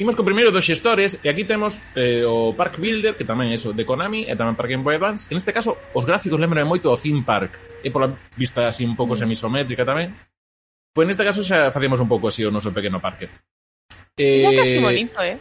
[0.00, 3.60] imos co primeiro dos xestores e aquí temos eh, o Park Builder, que tamén é
[3.60, 5.28] eso de Konami e tamén para Game Boy Advance.
[5.28, 7.82] Que neste caso, os gráficos lembran moito ao Theme Park.
[7.84, 9.20] E pola vista así un pouco mm.
[9.24, 10.16] semisométrica tamén.
[10.96, 13.28] Pois pues neste caso xa facemos un pouco así o noso pequeno parque.
[14.16, 15.36] Eh, xa casi bonito, eh?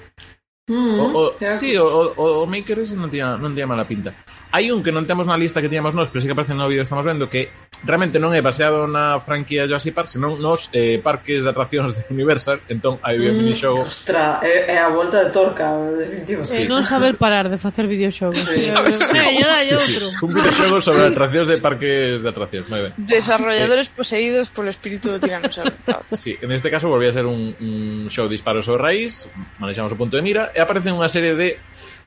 [0.67, 4.11] Mm, o, o, sí, o, o, o Makers non tiña, non tiña mala pinta.
[4.51, 6.69] Hai un que non temos na lista que tiñamos nós, pero sí que aparece no
[6.69, 7.51] vídeo que estamos vendo, que
[7.83, 12.01] realmente non é baseado na franquía Jurassic Park, senón nos eh, parques de atraccións de
[12.07, 13.83] Universal, entón hai mm, minixogo.
[13.83, 16.47] Ostra, é, é a volta de torca, definitivo.
[16.47, 16.63] Sí.
[16.63, 18.39] Eh, non saber parar de facer videoxogos.
[18.41, 18.71] Sí.
[18.71, 19.11] Sabes, sí.
[19.11, 19.51] Eh, outro.
[19.51, 20.23] Eh, eh, sí, sí.
[20.23, 22.91] Un videoxogo sobre atraccións de parques de atraccións, moi ben.
[22.95, 23.93] Desarrolladores eh.
[23.93, 25.75] poseídos polo espírito do tiranosaurio.
[26.15, 29.27] sí, en este caso volvía a ser un, un show disparos ao raíz,
[29.59, 31.59] manexamos o punto de mira, e aparece unha serie de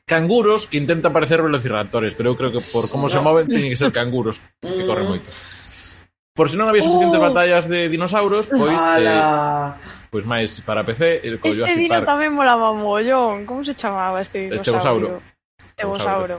[0.09, 3.79] canguros que intentan parecer velociraptores, pero eu creo que por como se moven teñen que
[3.79, 5.13] ser canguros, que corren mm.
[5.13, 5.31] moito.
[6.33, 7.27] Por se si non había suficientes oh.
[7.29, 9.77] batallas de dinosauros, pois eh, Ala.
[9.77, 13.45] eh, pois máis para PC, el colló Este dino tamén molaba mollón.
[13.45, 15.21] Como se chamaba este dinosaurio?
[15.21, 16.37] Estegosauro.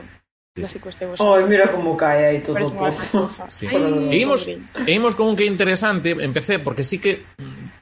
[0.50, 1.38] Clásico estegosauro.
[1.38, 3.30] Ai, oh, mira como cae aí todo o tofo.
[3.54, 3.70] Sí.
[3.70, 7.22] E imos, e imos con un que é interesante, empecé, porque sí que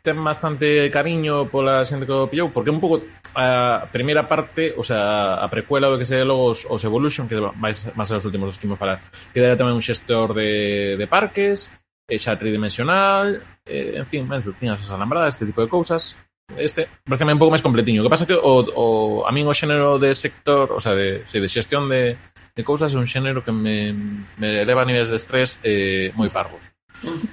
[0.09, 3.05] ten bastante cariño pola xente que o pillou, porque é un pouco
[3.37, 7.37] a primeira parte, o sea, a precuela do que se logo os, os Evolution, que
[7.37, 11.05] vais máis aos últimos dos que imos falar, que era tamén un xestor de, de
[11.05, 11.69] parques,
[12.09, 13.37] e xa tridimensional,
[13.69, 16.17] eh, en fin, ben, tiñas as alambradas, este tipo de cousas.
[16.57, 18.01] Este, parece un pouco máis completiño.
[18.01, 18.85] O que pasa que o, o,
[19.29, 22.17] a min o xénero de sector, o sea, de, sí, de xestión de,
[22.57, 23.93] de cousas é un xénero que me,
[24.41, 26.65] me eleva a niveles de estrés eh, moi parvos.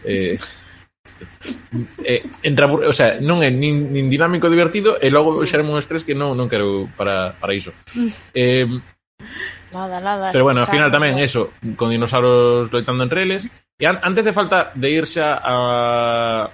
[0.03, 0.35] Eh,
[2.03, 6.03] eh, entra, o sea, non é nin, nin dinámico divertido e logo xerme un estrés
[6.03, 7.71] que non, non quero para, para iso.
[8.33, 8.65] Eh,
[9.73, 13.47] nada, nada, pero bueno, ao final tamén eso con dinosaurios loitando entre eles.
[13.75, 15.55] E an, antes de falta de ir xa a,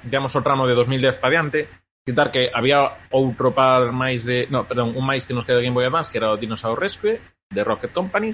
[0.03, 1.69] digamos o tramo de 2010 para diante
[2.01, 5.69] citar que había outro par máis de, no, perdón, un máis que nos queda de
[5.69, 7.21] Game Boy Advance, que era o Dinosaur Rescue
[7.51, 8.33] de Rocket Company,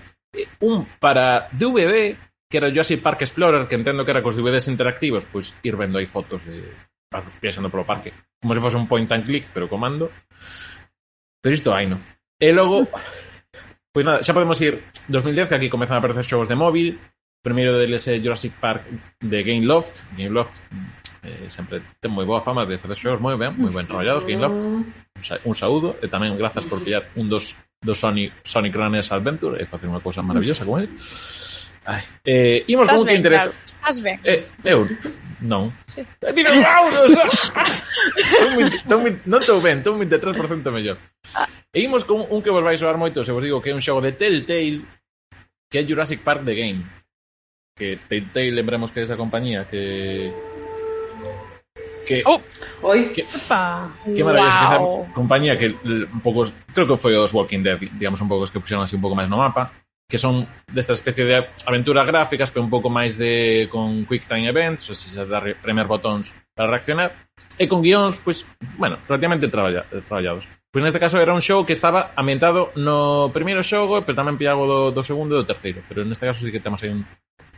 [0.63, 2.15] un para DVD
[2.49, 5.99] que era Jurassic Park Explorer, que entendo que era cos DVDs interactivos, pois ir vendo
[5.99, 6.63] aí fotos de
[7.41, 8.13] viaxando polo parque.
[8.39, 10.11] Como se fose un point and click, pero comando.
[11.41, 11.99] Pero isto hai, no?
[12.39, 12.87] E logo,
[13.91, 16.99] pois nada, xa podemos ir 2010, que aquí comezan a aparecer xogos de móvil.
[17.43, 18.87] Primeiro deles é Jurassic Park
[19.19, 20.03] de Game Loft.
[20.15, 20.55] Game Loft
[21.23, 24.39] eh, sempre ten moi boa fama de facer xogos moi ben, moi ben traballados, Game
[24.39, 24.63] Loft.
[24.63, 24.83] Un,
[25.23, 29.61] sa un saúdo e tamén grazas por pillar un dos dos Sonic, Sonic Runners Adventure
[29.61, 30.91] e facer unha cousa maravillosa como ele.
[31.87, 32.03] Ai.
[32.25, 33.41] Eh, imos estás con un ben, interés.
[33.43, 33.53] Claro.
[33.65, 34.19] Estás ben.
[34.23, 34.83] Eh, eu
[35.39, 35.71] non.
[35.87, 36.03] Sí.
[36.03, 37.53] Eh, Dinosaurios!
[39.31, 40.99] non estou ben, estou un 23% mellor.
[41.31, 41.47] Ah.
[41.71, 43.79] E imos con un que vos vai soar moito, se vos digo que é un
[43.79, 44.83] xogo de Telltale,
[45.71, 46.83] que é Jurassic Park The Game.
[47.71, 50.35] Que Telltale, lembremos que é esa compañía que...
[52.03, 52.39] Que, oh,
[52.87, 53.91] oi, que, Opa.
[54.03, 54.63] que maravilloso wow.
[54.63, 58.43] que esa compañía que un pouco, creo que foi os Walking Dead, digamos un pouco
[58.43, 59.71] os que puxeron así un pouco máis no mapa
[60.07, 61.35] que son desta especie de
[61.67, 65.83] aventuras gráficas que un pouco máis de con quick time events, ou seja, dar premier
[65.83, 67.11] botóns para reaccionar,
[67.59, 68.47] e con guións, pois,
[68.79, 70.47] bueno, relativamente traballa, eh, traballados.
[70.71, 74.63] Pois neste caso era un show que estaba ambientado no primeiro xogo, pero tamén pillado
[74.63, 77.03] do, do segundo e do terceiro, pero neste caso sí que temos aí un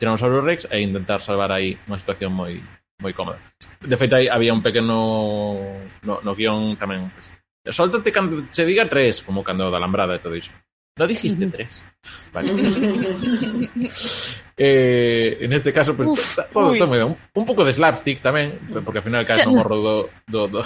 [0.01, 2.57] Tiranosaurio Rex e intentar salvar aí unha situación moi
[2.97, 3.37] moi cómoda.
[3.77, 5.69] De feito, aí había un pequeno
[6.01, 10.23] no, no guión tamén, Pues, soltate cando se diga tres, como cando da alambrada e
[10.23, 10.49] todo iso.
[10.99, 11.83] No dijiste tres.
[12.33, 12.51] Vale.
[14.61, 16.73] Eh, En este caso pues, Uf, todo,
[17.33, 19.95] un, pouco de slapstick tamén Porque ao final caes no morro do,
[20.27, 20.61] do, do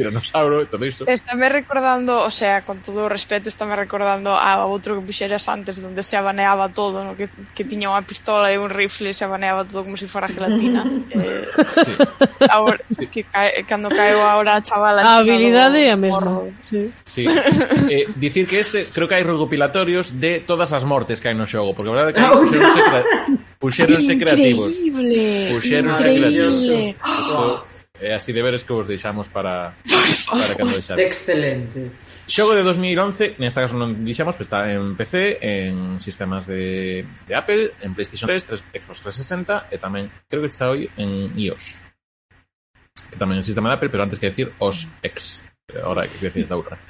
[0.00, 1.04] tiranosauro ah, e todo iso.
[1.04, 5.76] Estáme recordando, o sea, con todo o respeto, estáme recordando a outro que puxeras antes
[5.84, 7.12] onde se abaneaba todo, no?
[7.12, 10.12] que, que tiña unha pistola e un rifle e se abaneaba todo como se si
[10.12, 10.88] fora gelatina.
[11.12, 11.44] eh,
[11.84, 11.92] sí.
[12.48, 13.04] Ahora, sí.
[13.12, 15.04] que cae, cando caeu ahora a chavala.
[15.04, 16.48] A habilidade é a mesma.
[16.64, 16.88] Sí.
[17.04, 17.28] sí.
[17.92, 21.44] eh, dicir que este, creo que hai recopilatorios de todas as mortes que hai no
[21.44, 23.38] xogo, porque a verdade que hai oh, no.
[23.60, 24.72] puxeronse creativos.
[24.72, 25.52] Increíble.
[25.52, 26.56] Puxeronse creativos.
[26.64, 26.96] Increíble.
[27.36, 27.69] Oh
[28.00, 29.76] é así de veres que vos deixamos para
[30.26, 30.98] para cando deixar.
[30.98, 31.92] Excelente.
[32.26, 37.32] Xogo de 2011, nesta caso non dixemos, pues está en PC, en sistemas de, de
[37.36, 41.86] Apple, en PlayStation 3, 3 Xbox 360 e tamén creo que está hoy en iOS.
[43.12, 45.44] Que tamén é sistema de Apple, pero antes que decir OS X.
[45.78, 46.80] Ahora que decir da outra.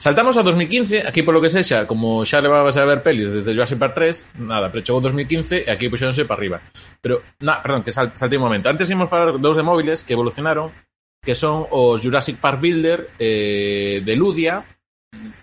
[0.00, 3.76] Saltamos a 2015, aquí polo que sexa, como xa levabas a ver pelis desde Jurassic
[3.76, 6.56] Park 3, nada, pero chegou 2015 e aquí puxéronse para arriba.
[7.04, 8.72] Pero, na, perdón, que sal, saltei un momento.
[8.72, 10.72] Antes ímos falar dous de móviles que evolucionaron,
[11.20, 14.64] que son os Jurassic Park Builder eh, de Ludia,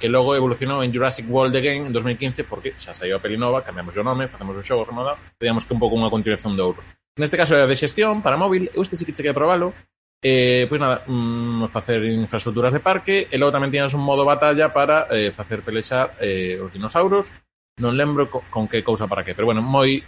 [0.01, 3.62] que logo evolucionou en Jurassic World Again en 2015 porque xa saiu a peli nova,
[3.62, 6.82] cambiamos o nome, facemos o xogo remodado, digamos que un pouco unha continuación do outro.
[7.14, 9.78] Neste caso era de xestión para móvil, eu este sí que cheguei a probalo,
[10.18, 14.74] Eh, pois nada, mm, facer infraestructuras de parque e logo tamén tiñas un modo batalla
[14.74, 17.30] para eh, facer pelexar eh, os dinosauros
[17.78, 20.01] non lembro co, con que cousa para que pero bueno, moi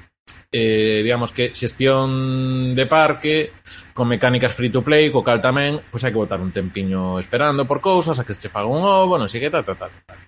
[0.49, 3.53] eh, digamos que xestión de parque
[3.93, 7.69] con mecánicas free to play co cal tamén, pois hai que botar un tempiño esperando
[7.69, 9.93] por cousas, a que se che faga un ovo non sei que, tal, tal, tal,
[10.09, 10.19] tal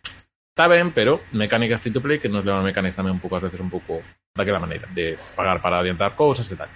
[0.52, 3.46] está ben, pero mecánicas free to play que nos levan mecánicas tamén un pouco, ás
[3.50, 6.70] veces un pouco daquela maneira, de pagar para adiantar cousas e tal.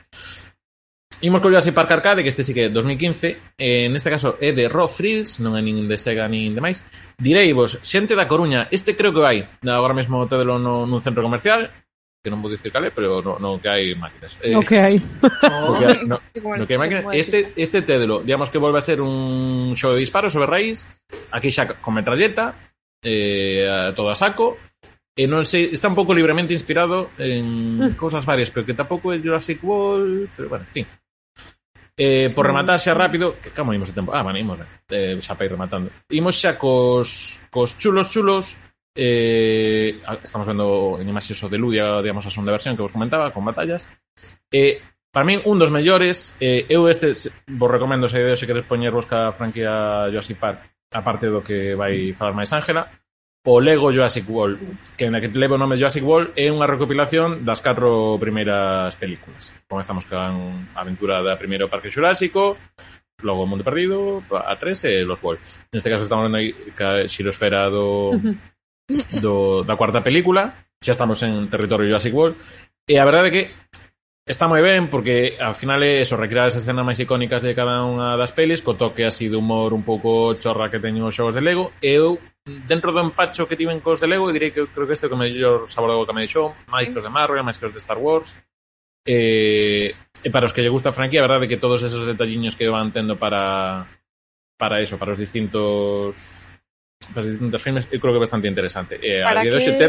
[1.22, 4.52] Imos con así Park Arcade, que este sí que é 2015, eh, neste caso é
[4.52, 6.84] de Raw Frills, non é nin de Sega nin de máis.
[7.16, 11.24] Direi vos, xente da Coruña, este creo que vai, agora mesmo tedelo no, nun centro
[11.24, 11.72] comercial,
[12.20, 14.36] que non vou dicir cale, pero no, no que hai máquinas.
[14.44, 15.00] Eh, no que hai.
[15.46, 16.18] No, que, no,
[16.60, 17.08] no que hai máquinas.
[17.16, 20.84] Este, este tedelo, digamos que volve a ser un xogo de disparos sobre raíz,
[21.32, 22.60] aquí xa con metralleta,
[23.00, 24.60] eh, a todo a saco,
[25.16, 27.96] E non sei, está un pouco libremente inspirado en mm.
[27.96, 30.86] cousas varias, pero que tampouco é Jurassic World, pero bueno, en fin.
[31.98, 34.12] Eh, por rematar xa rápido, que como imos de tempo?
[34.12, 34.60] Ah, bueno, imos,
[34.92, 35.88] eh, xa para ir rematando.
[36.12, 38.60] Imos xa cos, cos chulos chulos,
[38.92, 43.48] eh, estamos vendo en imaxes o Deludia, digamos, a segunda versión que vos comentaba, con
[43.48, 43.88] batallas.
[44.52, 47.16] Eh, para min, un dos mellores, eh, eu este
[47.48, 50.60] vos recomendo se se queres poñer vos ca franquía Jurassic Park,
[50.92, 52.92] aparte do que vai falar máis Ángela,
[53.46, 54.58] o Lego Jurassic World,
[54.98, 59.54] que na que leva o nome Jurassic World é unha recopilación das catro primeiras películas.
[59.70, 62.58] Comezamos con a aventura da primeiro Parque Xurásico,
[63.22, 65.46] logo o Mundo Perdido, a tres e los World.
[65.70, 66.42] Neste caso estamos na
[67.06, 68.18] xirosfera do,
[69.22, 72.42] do, da cuarta película, xa estamos en territorio Jurassic World,
[72.90, 73.46] e a verdade é que
[74.26, 77.86] Está moi ben porque ao final é eso, recrear esas escenas máis icónicas de cada
[77.86, 81.38] unha das pelis, co toque así de humor un pouco chorra que teñen os xogos
[81.38, 84.86] de Lego, e eu dentro do empacho que tiven cos de Lego direi que creo
[84.86, 87.10] que este é o que mellor sabor de boca me deixou máis que os de
[87.10, 88.38] Marvel, máis que os de Star Wars
[89.02, 89.90] e,
[90.22, 92.54] e para os que lle gusta a franquía a verdade é que todos esos detalliños
[92.54, 93.90] que van tendo para
[94.62, 96.46] para eso, para os distintos
[97.10, 99.88] para os distintos filmes, eu creo que é bastante interesante e a de hoxe que...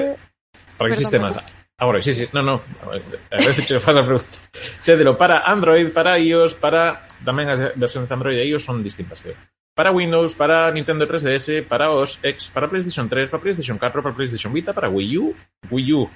[0.80, 1.36] para que Perdón, sistemas?
[1.76, 2.56] Agora, sí, sí, no, no.
[2.56, 4.40] A veces que faz a pregunta.
[4.80, 9.20] Tédelo para Android, para iOS, para tamén as versións de Android e iOS son distintas,
[9.20, 9.36] creo.
[9.76, 14.14] Para Windows, para Nintendo 3DS, para OS X, para PlayStation 3, para PlayStation 4, para
[14.14, 15.36] PlayStation Vita, para Wii U,
[15.70, 16.08] Wii U,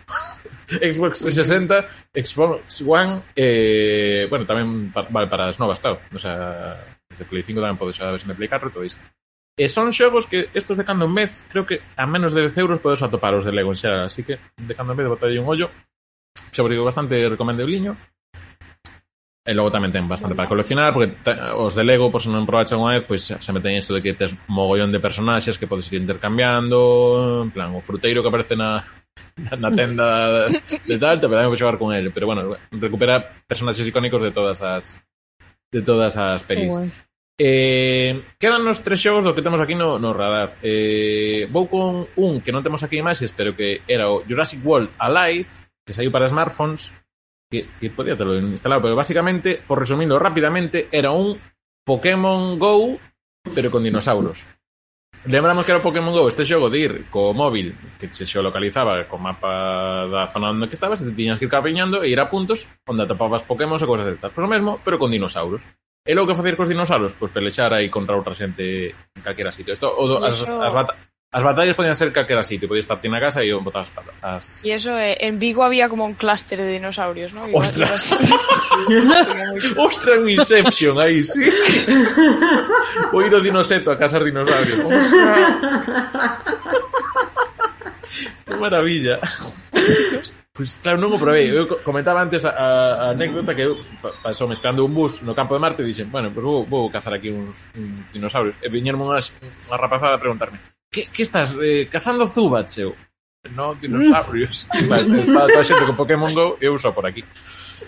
[0.67, 6.01] Xbox 360, Xbox One, eh, bueno, tamén para, vale para as novas, claro.
[6.09, 6.81] O sea,
[7.13, 9.05] desde Play 5 tamén podes a versión de Play 4 e todo isto.
[9.61, 12.65] E son xogos que estos de cando en vez, creo que a menos de 10
[12.65, 15.37] euros podes atopar os de Lego en xeral, así que de cando en vez botarlle
[15.37, 15.69] un ollo,
[16.49, 17.93] xa vos digo bastante recomendebliño.
[19.51, 21.11] E logo tamén ten bastante para coleccionar, porque
[21.59, 24.15] os de Lego, por se non probaxe unha vez, pois se meten isto de que
[24.15, 28.87] tes mogollón de personaxes que podes ir intercambiando, en plan, o fruteiro que aparece na,
[29.59, 34.23] na tenda de tal, te tamén vou xogar con ele, pero bueno, recupera personaxes icónicos
[34.23, 34.95] de todas as
[35.75, 36.79] de todas as pelis.
[37.35, 40.63] Eh, quedan nos tres xogos do que temos aquí no, no radar.
[40.63, 44.95] Eh, vou con un que non temos aquí imaxes, pero que era o Jurassic World
[44.95, 45.51] Alive,
[45.83, 46.95] que saiu para smartphones,
[47.51, 51.39] que, que podía terlo instalado, pero basicamente, por resumirlo rápidamente, era un
[51.85, 52.99] Pokémon Go,
[53.55, 54.45] pero con dinosauros.
[55.27, 59.19] Lembramos que era Pokémon Go este xogo de ir co móvil que se xeolocalizaba co
[59.19, 62.31] mapa da zona onde que estabas e te tiñas que ir capiñando e ir a
[62.31, 64.31] puntos onde atopabas Pokémon e cosas de tal.
[64.31, 65.61] Por o mesmo, pero con dinosauros.
[66.07, 67.13] E logo que facer cos dinosauros?
[67.19, 69.75] Pois pelexar aí contra outra xente en calquera sitio.
[69.75, 70.95] Isto, o do, as, iso- as, bata
[71.33, 73.91] As batallas podían ser calquera sitio, podías estar ti na casa e eu botar as,
[74.19, 74.67] as...
[74.67, 77.55] E eso, eh, en Vigo había como un clúster de dinosaurios, non?
[77.55, 78.19] Ostras!
[79.79, 81.47] Ostras, un Inception aí, sí.
[83.15, 84.83] o ir o dinoseto a de dinosaurios.
[88.43, 89.23] Que maravilla.
[89.23, 91.47] Pois pues, claro, non o probei.
[91.47, 95.63] Eu comentaba antes a, a anécdota que eu pasou mezclando un bus no campo de
[95.63, 98.59] Marte e dixen, bueno, pois pues vou, vou cazar aquí uns, uns dinosaurios.
[98.59, 99.31] E viñeron unhas,
[99.71, 100.59] unha rapazada a preguntarme,
[100.91, 102.95] Que, que estás eh, cazando zubats, eu?
[103.55, 104.67] No, dinosaurios.
[104.91, 107.25] Vas, para toda a xente con Pokémon GO, eu só por aquí.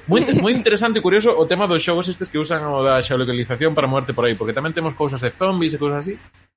[0.09, 3.74] Moi, moi interesante e curioso o tema dos xogos estes que usan o da xeolocalización
[3.76, 6.14] para moverte por aí, porque tamén temos cousas de zombies e cousas así,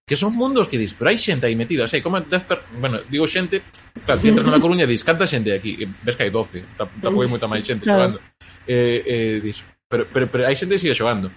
[0.08, 2.64] que son mundos que dis, pero hai xente aí metida, sei, como per...
[2.80, 3.66] bueno, digo xente,
[4.06, 6.78] claro, ti entras na Coruña e dis, canta xente aquí, e ves que hai 12,
[6.80, 8.16] tampouco hai moita máis xente claro.
[8.16, 8.18] xogando.
[8.70, 11.28] Eh, eh, dis, pero, pero, pero hai xente que sigue xogando.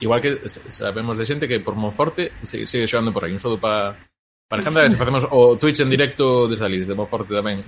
[0.00, 3.60] Igual que sabemos de xente que por Monforte sigue, sigue xogando por aí, un sodo
[3.60, 3.98] para
[4.50, 7.62] Para gente que se facemos o Twitch en directo de salir, de Monforte tamén.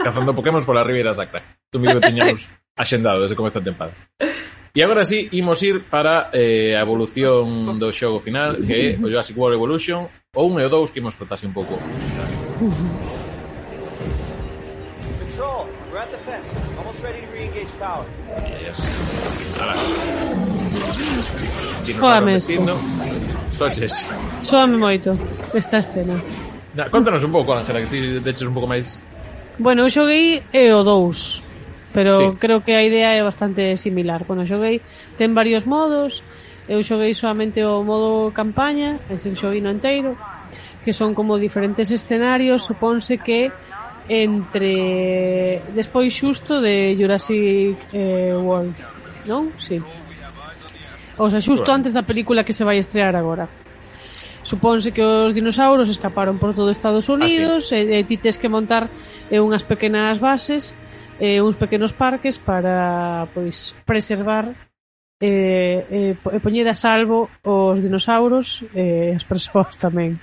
[0.00, 1.44] Cazando Pokémon pola Ribeira Sacra.
[1.68, 3.92] Tu mismo tiñamos axendado desde comezo de tempada.
[4.72, 9.12] E agora sí, imos ir para eh, a evolución do xogo final, que é o
[9.12, 11.76] Jurassic World Evolution, ou 1 e o 2, que imos tratase un pouco.
[15.20, 16.48] Control, we're at the fence.
[16.80, 18.08] Almost ready to re-engage power.
[18.56, 18.80] Yes.
[19.60, 19.76] Ala.
[21.92, 22.40] Joder, me
[23.54, 24.04] Soches.
[24.42, 25.14] Soame moito
[25.54, 26.18] esta escena.
[26.74, 28.98] Na, contanos un pouco, Ángela, que ti deches un pouco máis...
[29.62, 32.26] Bueno, eu xoguei e o 2, pero sí.
[32.42, 34.26] creo que a idea é bastante similar.
[34.26, 34.82] Bueno, xoguei,
[35.14, 36.26] ten varios modos,
[36.66, 40.18] eu xoguei solamente o modo campaña, Ese xoguei no inteiro,
[40.82, 43.54] que son como diferentes escenarios, supónse que
[44.10, 48.74] entre despois xusto de Jurassic eh, World,
[49.30, 49.54] non?
[49.62, 49.78] Si.
[49.78, 50.03] Sí
[51.18, 53.46] O sea, xusto antes da película que se vai estrear agora.
[54.44, 57.80] Supónse que os dinosauros escaparon por todo Estados Unidos ah, sí.
[57.80, 58.92] e, e ti tes que montar
[59.32, 60.76] eh, unhas pequenas bases,
[61.16, 64.52] eh, uns pequenos parques para pois preservar
[65.22, 70.20] eh, eh, e poñer a salvo os dinosauros eh, e eh, as persoas tamén.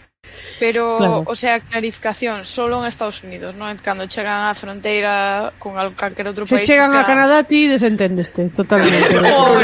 [0.60, 1.24] Pero, claro.
[1.26, 3.74] o sea, clarificación, solo en Estados Unidos, non?
[3.82, 6.70] Cando chegan á fronteira con calquer outro Se país...
[6.70, 9.18] Se chegan a Canadá, ti desenténdeste, totalmente.
[9.18, 9.58] o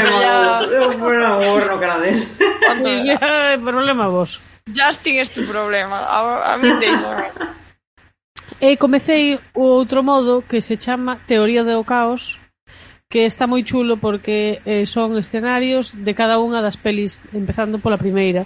[0.82, 2.26] oh, problema vos, no canadés.
[2.26, 4.42] O problema vos.
[4.74, 7.30] Justin é tu problema, a, a mí deixame.
[8.60, 12.42] E eh, comecei outro modo que se chama Teoría do Caos,
[13.06, 17.96] que está moi chulo porque eh, son escenarios de cada unha das pelis, empezando pola
[17.96, 18.44] primeira.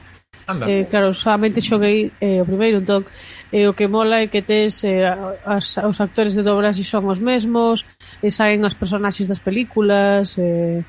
[0.52, 0.68] Anda.
[0.68, 3.08] Eh, claro, solamente xoguei eh, o primeiro, entón,
[3.50, 5.08] eh, o que mola é que tes eh,
[5.48, 7.88] as, os actores de dobras e son os mesmos,
[8.20, 10.84] e saen as personaxes das películas, eh,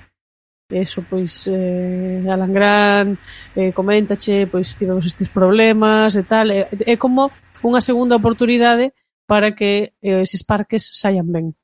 [0.70, 3.20] eso, pois, eh, Alan Grant,
[3.56, 7.32] eh, coméntache, pois, tivemos estes problemas e tal, é, é como
[7.64, 8.92] unha segunda oportunidade
[9.24, 11.56] para que eh, eses parques saian ben.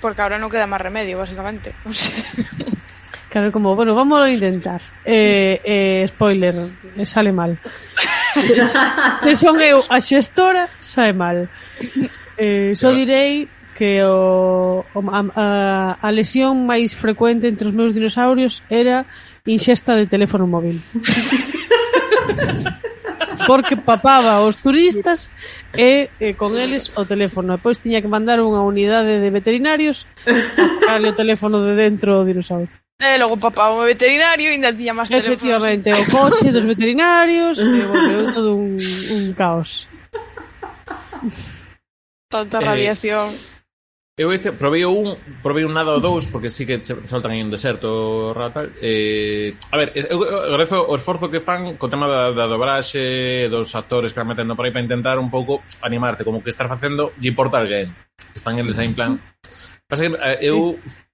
[0.00, 1.76] Porque ahora non queda máis remedio, basicamente.
[1.88, 2.85] O sea...
[3.28, 4.80] Claro, como, bueno, vamos a intentar.
[5.04, 7.58] Eh, eh, spoiler, eh, sale mal.
[9.36, 11.48] son eu a xestora, sae mal.
[12.38, 15.46] Eh, só direi que o, o, a, a,
[16.00, 19.04] a lesión máis frecuente entre os meus dinosaurios era
[19.44, 20.80] inxesta de teléfono móvil.
[23.46, 25.30] Porque papaba os turistas
[25.76, 27.54] e, e con eles o teléfono.
[27.54, 30.08] E pois tiña que mandar unha unidade de veterinarios
[30.88, 32.72] a o teléfono de dentro o dinosaurio.
[32.96, 35.36] E logo papá o veterinario ainda tiña máis teléfonos.
[35.36, 39.84] Efectivamente, o coche dos veterinarios, e volveu todo un, un caos.
[42.32, 43.36] Tanta eh, radiación.
[43.36, 45.12] Eh, eu este probei un,
[45.44, 48.72] probei un nada ou dous porque sí que saltan aí un deserto tal.
[48.80, 50.16] Eh, a ver, eu
[50.48, 54.56] agradezo o esforzo que fan co tema da, da dobraxe, dos actores que van metendo
[54.56, 57.92] por aí para intentar un pouco animarte, como que estar facendo lle importa alguén.
[58.32, 59.12] Están eles aí en plan.
[59.84, 61.05] Pasa que eh, eu sí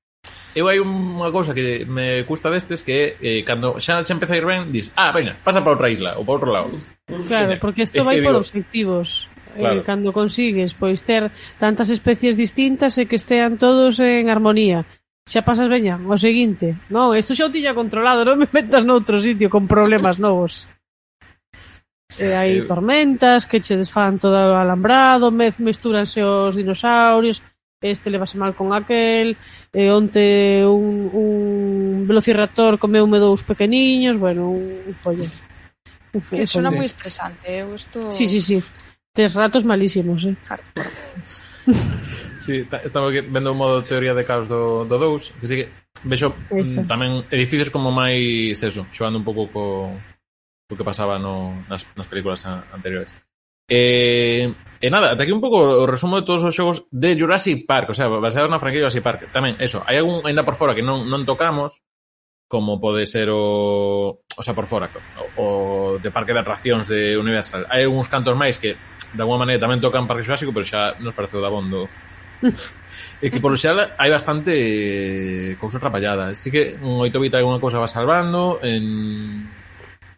[0.55, 4.37] eu hai unha cousa que me custa destes que é eh, cando xa xa empeza
[4.37, 6.77] a ir ben, dis, ah, veña, pasa para outra isla ou para outro lado.
[7.29, 9.33] Claro, porque isto vai por obxectivos.
[9.57, 9.81] Eh, claro.
[9.81, 14.85] Eh, cando consigues pois ter tantas especies distintas e que estean todos en armonía.
[15.25, 16.77] Xa pasas veña, o seguinte.
[16.91, 20.69] Non, isto xa o tiña controlado, non me metas noutro sitio con problemas novos.
[22.21, 27.41] E hai eh, tormentas que che desfan todo o alambrado, mez mestúranse os dinosaurios,
[27.83, 29.37] este levase mal con aquel,
[29.75, 35.31] e onte un, un velociraptor comeume dous pequeniños, bueno, un, un follón.
[36.15, 36.47] Un follón.
[36.47, 37.77] Que sona moi estresante, eu eh?
[37.77, 38.11] isto...
[38.15, 38.63] Sí, sí, sí.
[39.13, 40.37] Tes ratos malísimos, eh?
[40.47, 40.63] Claro.
[42.41, 45.55] sí, estamos aquí vendo o modo de teoría de caos do, do 2, que sí
[45.57, 45.67] que
[46.05, 46.83] vexo mm, Esta.
[46.89, 49.65] tamén edificios como máis eso, xogando un pouco co,
[50.67, 53.13] co que pasaba no, nas, nas películas anteriores.
[53.71, 54.51] Eh,
[54.83, 57.91] E nada, ata aquí un pouco o resumo de todos os xogos de Jurassic Park,
[57.91, 59.21] o sea, baseados na franquicia Jurassic Park.
[59.31, 61.87] Tamén, eso, hai algún ainda por fora que non, non tocamos,
[62.51, 64.27] como pode ser o...
[64.27, 64.91] O sea, por fora,
[65.39, 65.47] o, o
[66.03, 67.71] de Parque de Atraccións de Universal.
[67.71, 71.15] Hai algúns cantos máis que, de alguma maneira, tamén tocan Parque xurásico, pero xa nos
[71.15, 71.87] pareceu da bondo.
[73.23, 76.35] e que, por xeral, hai bastante cousa trapallada.
[76.35, 79.47] Así que un 8 bit alguna cousa va salvando, en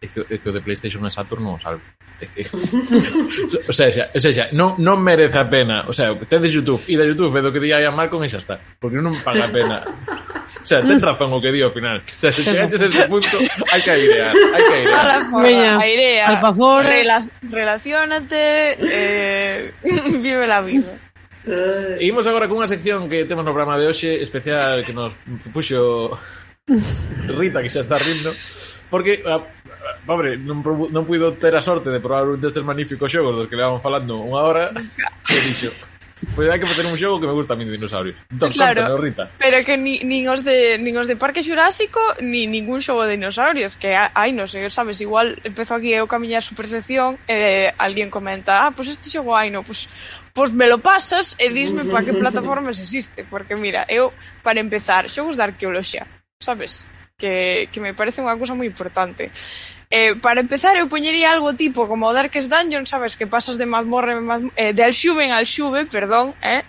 [0.05, 1.81] é que, é que o de Playstation e Saturn non o salvo.
[2.21, 2.47] É que,
[3.69, 6.79] o sea, xa, o sea, xa, non, non merece a pena o sea, tedes YouTube,
[6.87, 9.51] e a YouTube vedo que di a Malcolm e xa está porque non paga a
[9.51, 9.83] pena.
[9.85, 11.99] O sea, ten razón o que di ao final.
[12.01, 13.35] O sea, se chegaches a ese punto
[13.73, 15.05] hai que airear hai que airear.
[15.43, 19.73] Veña, airea, al favor rela relacionate eh,
[20.23, 20.93] vive la vida.
[21.45, 25.13] E imos agora cunha sección que temos no programa de hoxe especial que nos
[25.53, 26.17] puxo
[26.65, 28.33] Rita que xa está rindo
[28.89, 29.45] porque ah,
[30.05, 33.57] pobre, non, non puido ter a sorte de probar un destes magníficos xogos dos que
[33.57, 35.73] levamos levaban falando unha hora e dixo
[36.33, 38.15] Pois hai que facer un xogo que me gusta a min de dinosaurios.
[38.31, 39.23] Entón, claro, cóntanos, Rita.
[39.37, 43.19] Pero que ni, nin, os de, nin os de Parque Xurásico ni ningún xogo de
[43.19, 47.83] dinosaurios que hai, non sei, sabes, igual empezo aquí eu camiñar super sección e eh,
[47.83, 49.91] alguén comenta, ah, pois pues este xogo hai, non, pois
[50.33, 54.63] pues, pois me lo pasas e disme para que plataformas existe, porque mira, eu para
[54.63, 56.07] empezar, xogos de arqueoloxía,
[56.39, 56.87] sabes?
[57.15, 59.31] Que, que me parece unha cousa moi importante
[59.91, 64.13] Eh, para empezar, eu poñería algo tipo como Darkest Dungeon, sabes, que pasas de mazmorra
[64.17, 66.63] en mazmorra, eh, de Alxuben al Xuve, perdón, eh?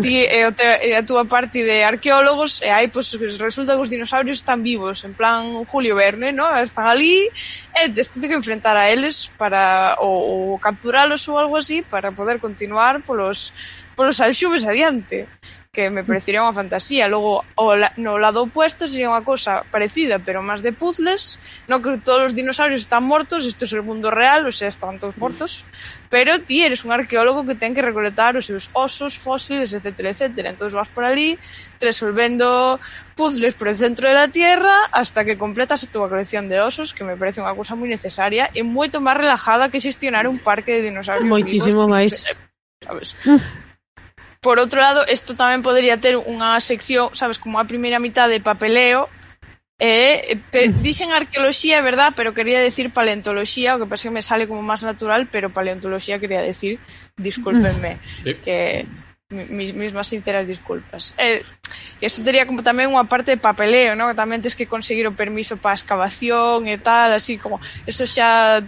[0.00, 3.38] Ti, eh, o te, eh, a túa parte de arqueólogos, e eh, aí, pois, pues,
[3.42, 6.46] resulta que os dinosaurios están vivos, en plan Julio Verne, no?
[6.54, 7.26] Están ali,
[7.74, 12.12] e eh, tes que enfrentar a eles para ou, ou capturalos ou algo así para
[12.14, 13.52] poder continuar polos
[13.96, 15.28] polos alxubes adiante
[15.72, 17.06] que me parecería unha fantasía.
[17.06, 21.38] Logo, o la, no lado opuesto sería unha cousa parecida, pero máis de puzzles,
[21.70, 24.98] no que todos os dinosaurios están mortos, isto é o mundo real, ou sea, están
[24.98, 25.62] todos mortos,
[26.10, 30.34] pero ti eres un arqueólogo que ten que recolectar os seus osos, fósiles, etc, etc.
[30.50, 31.38] Entón vas por ali
[31.78, 32.82] resolvendo
[33.14, 36.90] puzzles por el centro de la Tierra hasta que completas a túa colección de osos,
[36.90, 40.82] que me parece unha cousa moi necesaria e moito máis relajada que xestionar un parque
[40.82, 41.94] de dinosaurios Moitísimo vivos.
[41.94, 42.34] Moitísimo máis.
[42.82, 43.14] Sabes?
[43.22, 43.69] Mm.
[44.40, 48.40] Por outro lado, isto tamén podría ter unha sección, sabes, como a primeira mitad de
[48.40, 49.08] papeleo,
[49.82, 50.82] Eh, per, mm.
[50.84, 54.60] dixen arqueoloxía, é verdad, pero quería decir paleontoloxía, o que pasa que me sale como
[54.60, 56.76] máis natural, pero paleontoloxía quería decir,
[57.16, 58.00] discúlpenme, mm.
[58.20, 58.32] sí.
[58.44, 58.84] que
[59.30, 61.14] mis mismas sinceras disculpas.
[61.16, 61.40] Eh,
[62.04, 64.12] isto tería como tamén unha parte de papeleo, ¿no?
[64.12, 67.56] que tamén tens que conseguir o permiso para excavación e tal, así como,
[67.88, 68.60] eso xa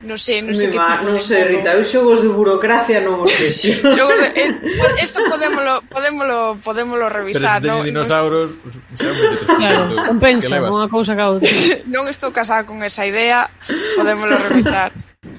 [0.00, 3.32] non sei, non sei que tipo Non sei, Rita, eu xogos de burocracia non os
[3.36, 3.68] vexo.
[3.84, 4.28] xogos de...
[4.32, 7.84] Eh, eso podémolo, podémolo, podémolo revisar, non?
[7.84, 8.48] Pero se no, dinosauros...
[8.96, 9.56] No...
[9.60, 11.52] Claro, compensa, unha cousa que outra.
[11.92, 13.44] non estou casada con esa idea,
[13.92, 14.88] podémolo revisar.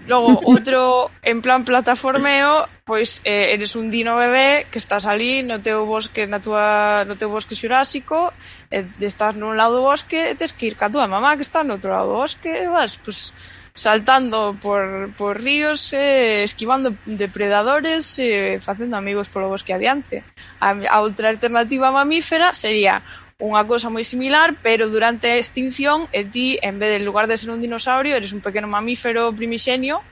[0.06, 5.58] Logo, outro en plan plataformeo, pois eh, eres un dino bebé que estás ali no
[5.58, 8.30] teu bosque na túa, no teu bosque xurásico,
[8.70, 11.46] e eh, estás nun lado do bosque e tes que ir ca túa mamá que
[11.46, 13.34] está no outro lado do bosque, e vas, pois,
[13.74, 20.24] saltando por, por ríos, eh, esquivando depredadores, eh, facendo amigos polo bosque adiante.
[20.60, 23.02] A, a outra alternativa mamífera sería
[23.42, 27.26] unha cousa moi similar, pero durante a extinción, e ti, en vez de, en lugar
[27.26, 30.06] de ser un dinosaurio, eres un pequeno mamífero primixenio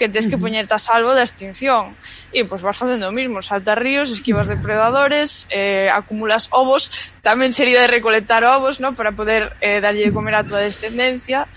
[0.00, 1.92] que tens que poñerte a salvo da extinción.
[2.32, 7.84] E pois vas facendo o mismo, saltas ríos, esquivas depredadores, eh, acumulas ovos, tamén sería
[7.84, 11.52] de recolectar ovos, no, para poder eh, darlle de comer a tua descendencia,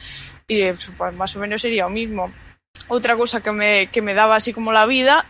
[0.47, 2.31] e pues, máis ou menos sería o mismo.
[2.89, 5.25] Outra cousa que me, que me daba así como la vida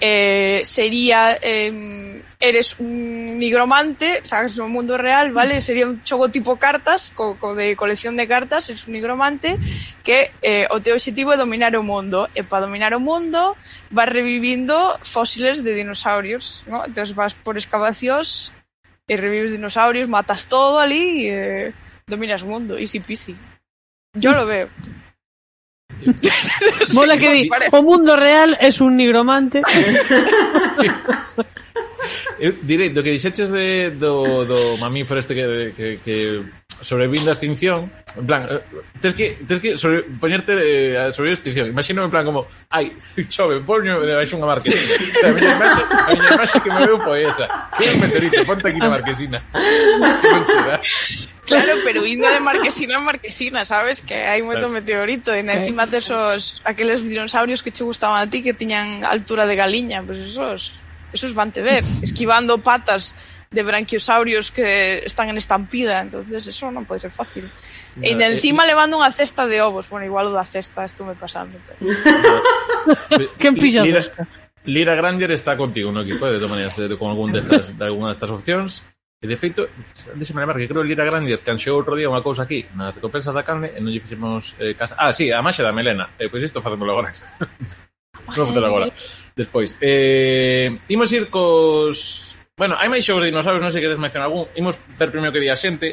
[0.00, 5.60] eh, sería eh, eres un nigromante, sabes, no mundo real, ¿vale?
[5.60, 9.56] Sería un xogo tipo cartas, co, co de colección de cartas, eres un nigromante
[10.04, 13.56] que eh, o teu objetivo é dominar o mundo eh, e para dominar o mundo
[13.88, 16.84] vas revivindo fósiles de dinosaurios, ¿no?
[16.84, 18.52] Entonces vas por excavacións
[19.08, 23.32] e revives dinosaurios, matas todo ali e eh, dominas o mundo, easy peasy.
[24.16, 24.68] Yo lo veo.
[26.94, 29.62] Mola que di, o mundo real es un nigromante.
[30.78, 30.86] sí.
[30.86, 31.44] Eh,
[32.38, 36.44] Eu direi, do que dixeches de, do, do mamífero este que, que, que
[36.80, 38.60] sobrevive a extinción en plan, eh,
[39.00, 41.68] tes que, tes que sobre, poñerte eh, a sobre a extinción.
[41.68, 42.96] Imagino en plan como, ai,
[43.28, 44.96] chove poño debaixo unha marquesina.
[44.96, 47.44] O sea, a miña imaxe, a miña imaxe que me veo foi esa
[47.76, 49.38] que un meteorito, ponte aquí na marquesina.
[49.44, 54.02] Que Claro, pero indo de marquesina en marquesina, sabes?
[54.02, 54.74] Que hai moito Claro.
[54.74, 59.54] meteorito e encima tesos aqueles dinosaurios que che gustaban a ti que tiñan altura de
[59.54, 60.60] galiña, pois pues esos
[61.12, 63.14] esos van te ver, esquivando patas
[63.50, 67.46] de branquiosaurios que están en estampida, entonces eso non pode ser fácil.
[67.96, 70.44] No, e de eh, encima eh, levando unha cesta de ovos, bueno, igual o da
[70.44, 71.56] cesta estuve pasando.
[71.64, 71.80] Pero...
[73.40, 74.02] Quen pilla Lira,
[74.66, 78.10] Lira Granger está contigo no equipo, de todas maneras, eh, con algún destas, de alguna
[78.12, 78.82] destas opcións.
[79.16, 79.64] E de feito,
[80.12, 83.32] déxeme lembrar que creo que Lira Granger canxeou outro día unha cousa aquí nas recompensas
[83.32, 84.92] da carne e non lle fixemos eh, casa.
[85.00, 86.12] Ah, sí, a maxa da melena.
[86.20, 87.08] Eh, pois isto facémoslo agora.
[88.36, 88.86] non facémoslo agora.
[89.32, 89.72] Despois.
[89.80, 94.48] Eh, imos ir cos Bueno, hai máis xogos de dinosaurios, non sei que mencionar algún.
[94.56, 95.92] Imos ver primeiro que di a xente,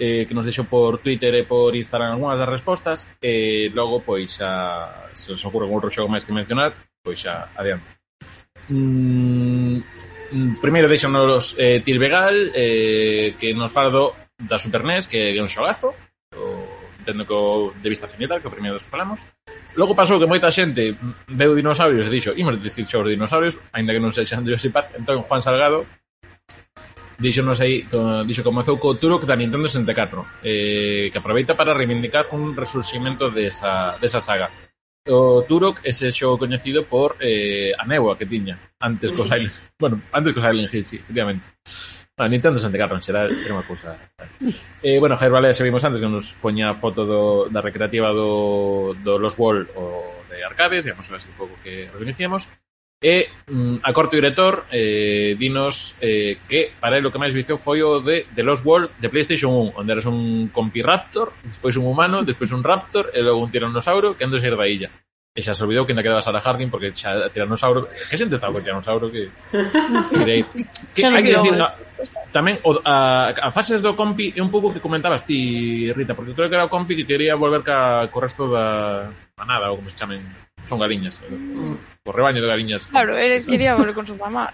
[0.00, 4.00] eh, que nos deixou por Twitter e por Instagram algunhas das respostas, e eh, logo,
[4.00, 6.72] pois, xa, se os ocurre algún outro xogo máis que mencionar,
[7.04, 7.84] pois xa, adiante.
[8.72, 9.84] Mm,
[10.32, 15.42] mm primeiro deixanos eh, Tilbegal, eh, que nos fala do, da Super NES, que é
[15.44, 15.92] un xogazo,
[16.32, 16.64] o,
[16.96, 19.20] entendo que o de vista cenital que o primeiro dos que falamos,
[19.78, 20.98] Logo pasou que moita xente
[21.30, 24.98] veu dinosaurios e dixo, imos dicir xa de dinosaurios, aínda que non sexan Jurassic Park.
[24.98, 25.86] Entón, Juan Salgado
[27.20, 27.84] dixonos aí,
[28.26, 34.00] dixo comezou co Turok da Nintendo 64, eh, que aproveita para reivindicar un resurximento desa,
[34.00, 34.48] desa saga.
[35.06, 39.52] O Turok é ese xogo coñecido por eh, a néboa que tiña antes co Silent,
[39.78, 41.44] bueno, antes co Silent Hill, sí, efectivamente.
[42.20, 43.96] A Nintendo 64 en xeral era unha cousa.
[44.84, 48.12] Eh, bueno, Jair Valea xa vimos antes que nos poña a foto do, da recreativa
[48.12, 52.44] do, do Los Wall o de Arcades, digamos así un pouco que recoñecíamos.
[53.00, 57.56] E mm, a corto director eh, dinos eh, que para el o que máis viciou
[57.56, 61.88] foi o de The Lost World de Playstation 1 onde eras un compiraptor, despois un
[61.88, 64.92] humano, despois un raptor e logo un tiranossauro que ando a ir da illa.
[65.30, 68.50] E xa se olvidou que ainda quedaba Sara Harding porque xa Tiranossauro, que xente estaba
[68.50, 69.30] con Tiranossauro que
[70.26, 70.42] que,
[70.90, 71.70] que hai que decir no,
[72.34, 76.34] tamén o, a, a fases do compi é un pouco que comentabas ti Rita, porque
[76.34, 79.06] creo que era o compi que quería volver ca co resto da
[79.38, 80.18] manada ou como se chamen,
[80.66, 82.02] son galiñas, mm.
[82.06, 82.90] o rebaño de galiñas.
[82.90, 84.50] Claro, ele quería volver con su mamá.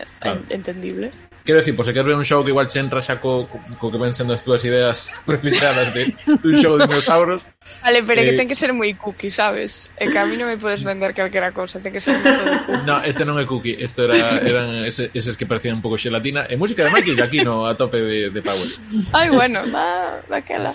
[0.00, 0.04] Ah.
[0.18, 0.42] claro.
[0.50, 1.10] entendible.
[1.44, 3.60] Quero decir, por se queres ver un show que igual che entra xa co, co,
[3.78, 6.08] co que ven sendo as túas ideas prefixadas de
[6.42, 7.44] un show de dinosaurios.
[7.82, 9.92] Vale, pero eh, que ten que ser moi cookie, sabes?
[10.00, 12.32] É que a mí non me podes vender calquera cosa, ten que ser moi
[12.64, 12.88] cookie.
[12.88, 16.48] No, este non é cookie, este era, eran ese, eses que parecían un pouco xelatina.
[16.48, 18.68] E música de Michael Giacchino a tope de, de Power.
[19.12, 20.72] Ai, bueno, da, daquela.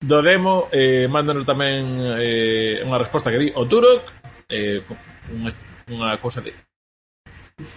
[0.00, 1.84] Do demo, eh, mándanos tamén
[2.16, 4.08] eh, unha resposta que di o Turok,
[4.48, 4.80] eh,
[5.36, 5.52] unha,
[5.92, 6.56] unha cousa de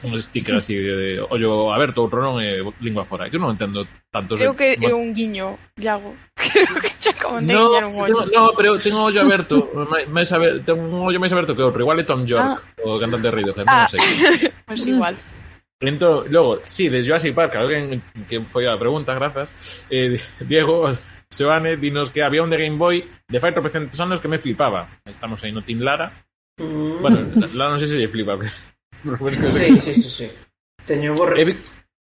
[0.04, 3.30] un sticker así de, de ollo aberto, outro non e lingua fora.
[3.30, 3.82] Que eu non entendo
[4.14, 6.14] tanto Creo que é un guiño, Iago.
[6.38, 8.26] Creo que xa como te No, un ollo.
[8.26, 11.66] no, no, pero tengo ollo aberto, máis, máis aber, tengo un ollo máis aberto que
[11.66, 13.90] outro, igual é Tom York, o cantante de non Ah.
[13.90, 14.00] sei.
[14.70, 15.16] Pois igual.
[15.82, 19.50] Entón, logo, sí, de Jurassic Park, alguén que foi a pregunta, grazas,
[19.90, 20.94] eh, Diego
[21.32, 24.90] Seoane dinos que había un de Game Boy de fai tropecentes anos que me flipaba.
[25.08, 26.12] Estamos aí no Team Lara.
[26.60, 27.02] Mm.
[27.02, 27.18] Bueno,
[27.56, 28.52] Lara non sei se lle flipa, pero...
[29.04, 30.32] Sí, sí, sí, sí.
[30.86, 31.58] Teño vos, re...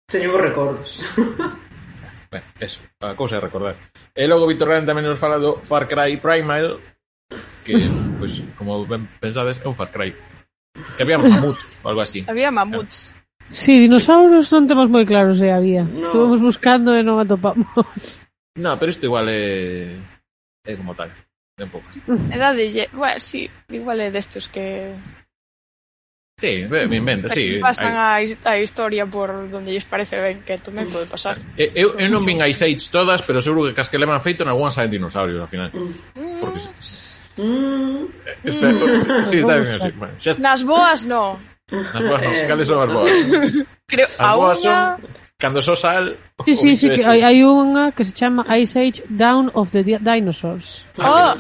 [0.08, 1.06] Teño bo recordos.
[2.30, 3.74] Ben, eso, a cousa é recordar.
[4.14, 6.78] E logo Víctor Ryan tamén nos fala do Far Cry Primal,
[7.66, 7.74] que,
[8.22, 10.14] pois, pues, como ben pensades, é un Far Cry.
[10.94, 12.22] Que había mamuts, ou algo así.
[12.30, 13.18] Había mamuts.
[13.50, 15.82] Sí, dinosaurios non temos moi claros se eh, había.
[15.82, 16.06] No.
[16.06, 17.66] Estuvemos buscando e non atopamos.
[18.60, 19.96] No, pero isto igual é...
[20.68, 21.08] é como tal.
[21.56, 21.96] Ben poucas.
[22.28, 22.92] É da de...
[22.92, 24.92] Bueno, sí, igual é destos que
[26.40, 27.60] Sí, ben, ben, ben, sí.
[27.60, 28.32] Pasan hai...
[28.48, 31.36] a, a historia por donde lles parece ben que tome pode pasar.
[31.60, 34.08] Eh, eu, eu non vin a Ice Age todas, pero seguro que cas que le
[34.24, 35.68] feito en nalgúan saen dinosaurios ao final.
[35.76, 36.40] Mm.
[36.40, 36.64] Porque
[37.40, 38.04] Mm.
[38.26, 39.92] Eh, espera, sí, está ben, sí.
[39.96, 40.36] Bueno, xa...
[40.40, 41.40] Nas boas no.
[41.72, 43.12] Nas boas no, cales son as boas?
[43.88, 45.00] Creo, as a boas unha...
[45.00, 46.20] son Cando só sal...
[46.44, 49.88] Sí, sí, sí, que hai, hai unha que se chama Ice Age Down of the
[49.88, 50.84] Dinosaurs.
[51.00, 51.40] Ah, oh!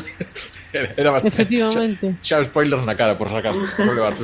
[0.72, 1.36] Era bastante...
[1.36, 2.16] Efectivamente.
[2.24, 3.60] Xa, xa spoilers na cara, por sacaso.
[3.76, 4.16] Vou levar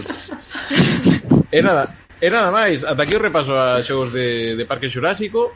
[1.51, 1.91] E nada,
[2.23, 2.88] e nada máis.
[2.88, 5.51] Ata aquí o repaso a xogos de, de Parque Xurásico.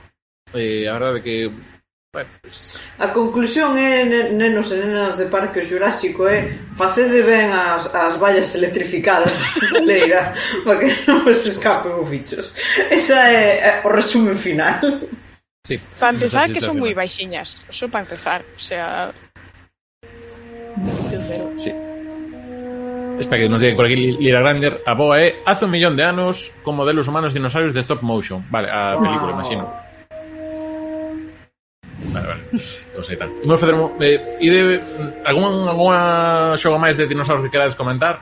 [0.52, 1.48] Eh, a verdade que
[2.12, 4.02] A conclusión é,
[4.34, 9.30] nenos e nenas de Parque Xurásico, é facede ben as, as vallas electrificadas
[9.70, 10.34] da leira
[10.66, 12.58] para que non vos escapen os bichos.
[12.90, 14.82] Esa é, é o resumen final.
[15.62, 15.78] Sí.
[16.02, 17.70] Para empezar, que son moi baixiñas.
[17.70, 18.42] Só para empezar.
[18.42, 19.14] O sea...
[21.62, 21.70] Sí.
[23.22, 26.08] Espera que nos diga por aquí Lira Grander A boa é Hace un millón de
[26.08, 29.44] anos Con modelos humanos dinosaurios de stop motion Vale, a película, wow.
[29.44, 29.89] imagino
[32.14, 32.44] Vale, vale.
[33.04, 33.30] Sei tal.
[33.44, 33.92] Vamos facer un...
[34.02, 34.82] Eh, ide,
[35.26, 38.20] algún, alguna xogo máis de dinosaurios que querades comentar?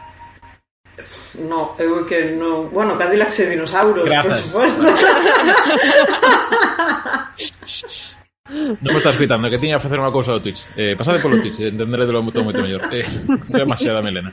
[1.37, 2.69] No, eu que non...
[2.73, 4.49] Bueno, Cadillacs e dinosaurios, Grazas.
[4.51, 4.89] por suposto.
[8.47, 10.71] non me estás escutando, que tiña a facer unha cousa do Twitch.
[10.79, 12.87] Eh, pasade polo Twitch, entenderé de lo moito moito mellor.
[12.95, 14.31] Eh, é demasiada melena.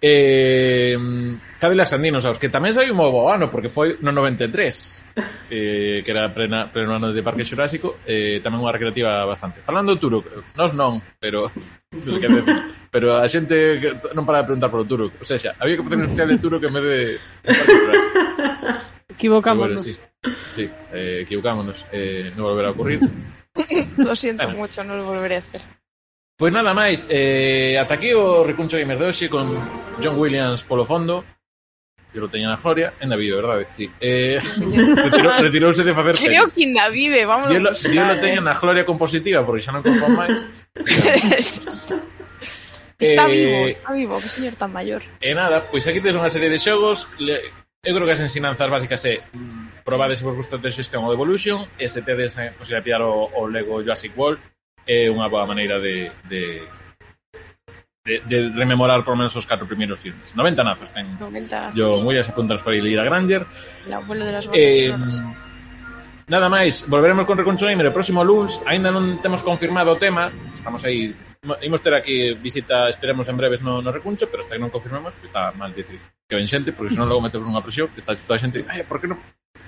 [0.00, 0.94] Eh,
[1.58, 6.10] Cadillacs Andinos, aos que tamén saiu moi bo ano, porque foi no 93, eh, que
[6.14, 9.58] era plena, pleno ano de Parque Xurásico, eh, tamén unha recreativa bastante.
[9.66, 11.50] Falando do Turok, nos non, pero
[12.06, 12.56] non que decir,
[12.94, 13.82] pero a xente
[14.14, 15.18] non para de preguntar polo Turok.
[15.18, 17.74] O sea, xa, había que facer un especial de Turok en vez de, de Parque
[17.74, 18.18] Xurásico.
[19.18, 19.82] Equivocámonos.
[19.82, 19.98] Bueno, sí,
[20.54, 21.82] sí eh, equivocámonos.
[21.90, 23.02] Eh, non volverá a ocurrir.
[23.98, 24.62] Lo siento bueno.
[24.62, 25.62] mucho, no lo volveré a hacer.
[26.38, 29.58] Pois nada máis, eh, ata aquí o Recuncho Gamer de hoxe con
[29.98, 31.26] John Williams polo fondo
[32.14, 33.66] que lo teña na Gloria, en David, verdade?
[33.74, 33.90] Sí.
[33.98, 34.38] Eh,
[35.02, 36.54] retirou, retirouse de facer Creo series.
[36.54, 37.50] que en vive, eh, vamos.
[37.50, 40.46] Yo lo, buscar, yo lo teña na Gloria compositiva porque xa non compón máis.
[43.02, 45.02] está eh, vivo, está vivo, que señor tan maior.
[45.18, 47.50] E eh, nada, pois aquí tes unha serie de xogos, le,
[47.82, 49.26] eu creo que as ensinanzas básicas é
[49.82, 53.02] probade se vos gusta de xestión ou Evolution, e se tedes a posibilidad de pillar
[53.02, 54.38] o, o Lego Jurassic World,
[54.88, 56.64] é unha boa maneira de, de
[58.08, 60.32] de, de rememorar por menos os catro primeiros filmes.
[60.32, 61.20] 90 nazos ten.
[61.20, 61.76] 90 nazos.
[61.76, 63.44] John Williams apuntas para Lida Granger.
[63.84, 65.22] El abuelo de las eh, sonoras.
[66.28, 68.60] Nada máis, volveremos con Reconchonimer o próximo lunes.
[68.64, 70.32] Ainda non temos confirmado o tema.
[70.56, 71.12] Estamos aí
[71.62, 75.14] imos ter aquí visita, esperemos en breves no, no recuncho, pero hasta que non confirmemos,
[75.16, 78.12] que está mal dicir que ven xente, porque senón logo metemos unha presión, que está
[78.12, 79.16] toda a xente, ai, por que non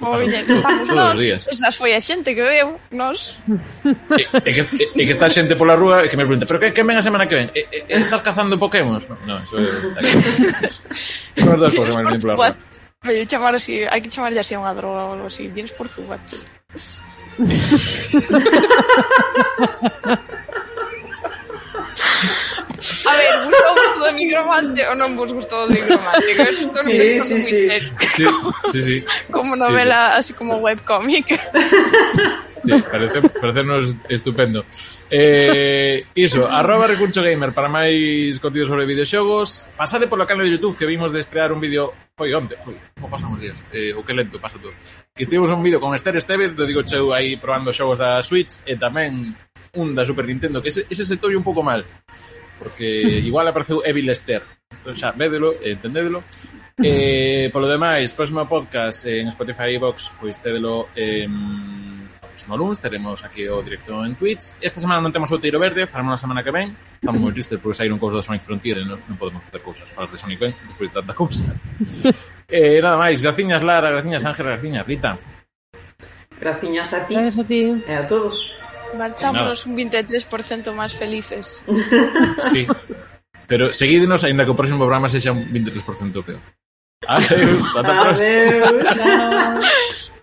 [0.01, 3.37] Moviña, estamos nós, esas foi a xente que veu, nós.
[3.85, 4.65] E, e, que,
[4.97, 7.05] e, que está xente pola rúa e que me pregunta, pero que, que ven a
[7.05, 7.53] semana que ven?
[7.53, 9.05] E, e, estás cazando pokémons?
[9.05, 9.69] Non, no, iso é...
[11.45, 12.57] Son as dúas cousas que me pola rúa.
[13.05, 15.85] Vai chamar así, hai que chamarlle así a unha droga ou algo así, vienes por
[15.93, 16.01] tu.
[23.07, 26.31] A ver, gustou o do nigromante oh, ou non vos gustou o nigromante?
[26.33, 27.57] Que eso sí, sí, sí.
[28.17, 28.25] sí,
[28.73, 28.97] sí, sí.
[29.29, 30.19] Como novela, sí, sí.
[30.19, 31.29] así como webcomic.
[32.63, 34.65] Sí, parece, parecenos estupendo.
[35.11, 39.65] Eh, iso, arroba recuncho gamer para máis contidos sobre videoxogos.
[39.77, 41.93] Pasade polo canal de Youtube que vimos de estrear un vídeo...
[42.21, 43.57] Foi onde, foi, como pasan os días.
[43.73, 44.77] Eh, oh, o que lento pasa todo.
[45.17, 48.61] Que estivemos un vídeo con Esther Estevez, te digo cheu aí probando xogos da Switch
[48.69, 49.33] eh, e tamén
[49.81, 51.81] un da Super Nintendo, que ese, ese se tolle un pouco mal
[52.61, 52.85] porque
[53.25, 54.45] igual apareceu Evil Esther.
[54.69, 56.21] Isto xa védelo, entendédelo.
[56.77, 61.25] Eh, polo demais, próximo podcast en Spotify e Vox, pois tédelo eh,
[62.29, 64.61] próximo lunes teremos aquí o directo en Twitch.
[64.61, 66.77] Esta semana non temos o Tiro Verde, faremos na semana que ven.
[67.01, 69.89] Estamos moi tristes porque saíron cousas da Sonic Frontier e non, non podemos facer cousas
[69.97, 71.45] para de Sonic ben, despois de tanta cousa.
[72.49, 75.17] eh, nada máis, graciñas Lara, graciñas Ángel, graciñas Rita.
[76.41, 77.15] Graciñas a ti.
[77.15, 77.61] Gracias a ti.
[77.85, 78.60] E a todos.
[78.97, 79.73] Marchámonos no.
[79.73, 81.63] un 23% máis felices.
[82.51, 82.67] Sí.
[83.51, 86.43] Pero seguídenos, aínda que o próximo programa sexa un 23% peor.
[87.07, 88.21] Adeus, patatas.
[88.21, 88.89] Adeus.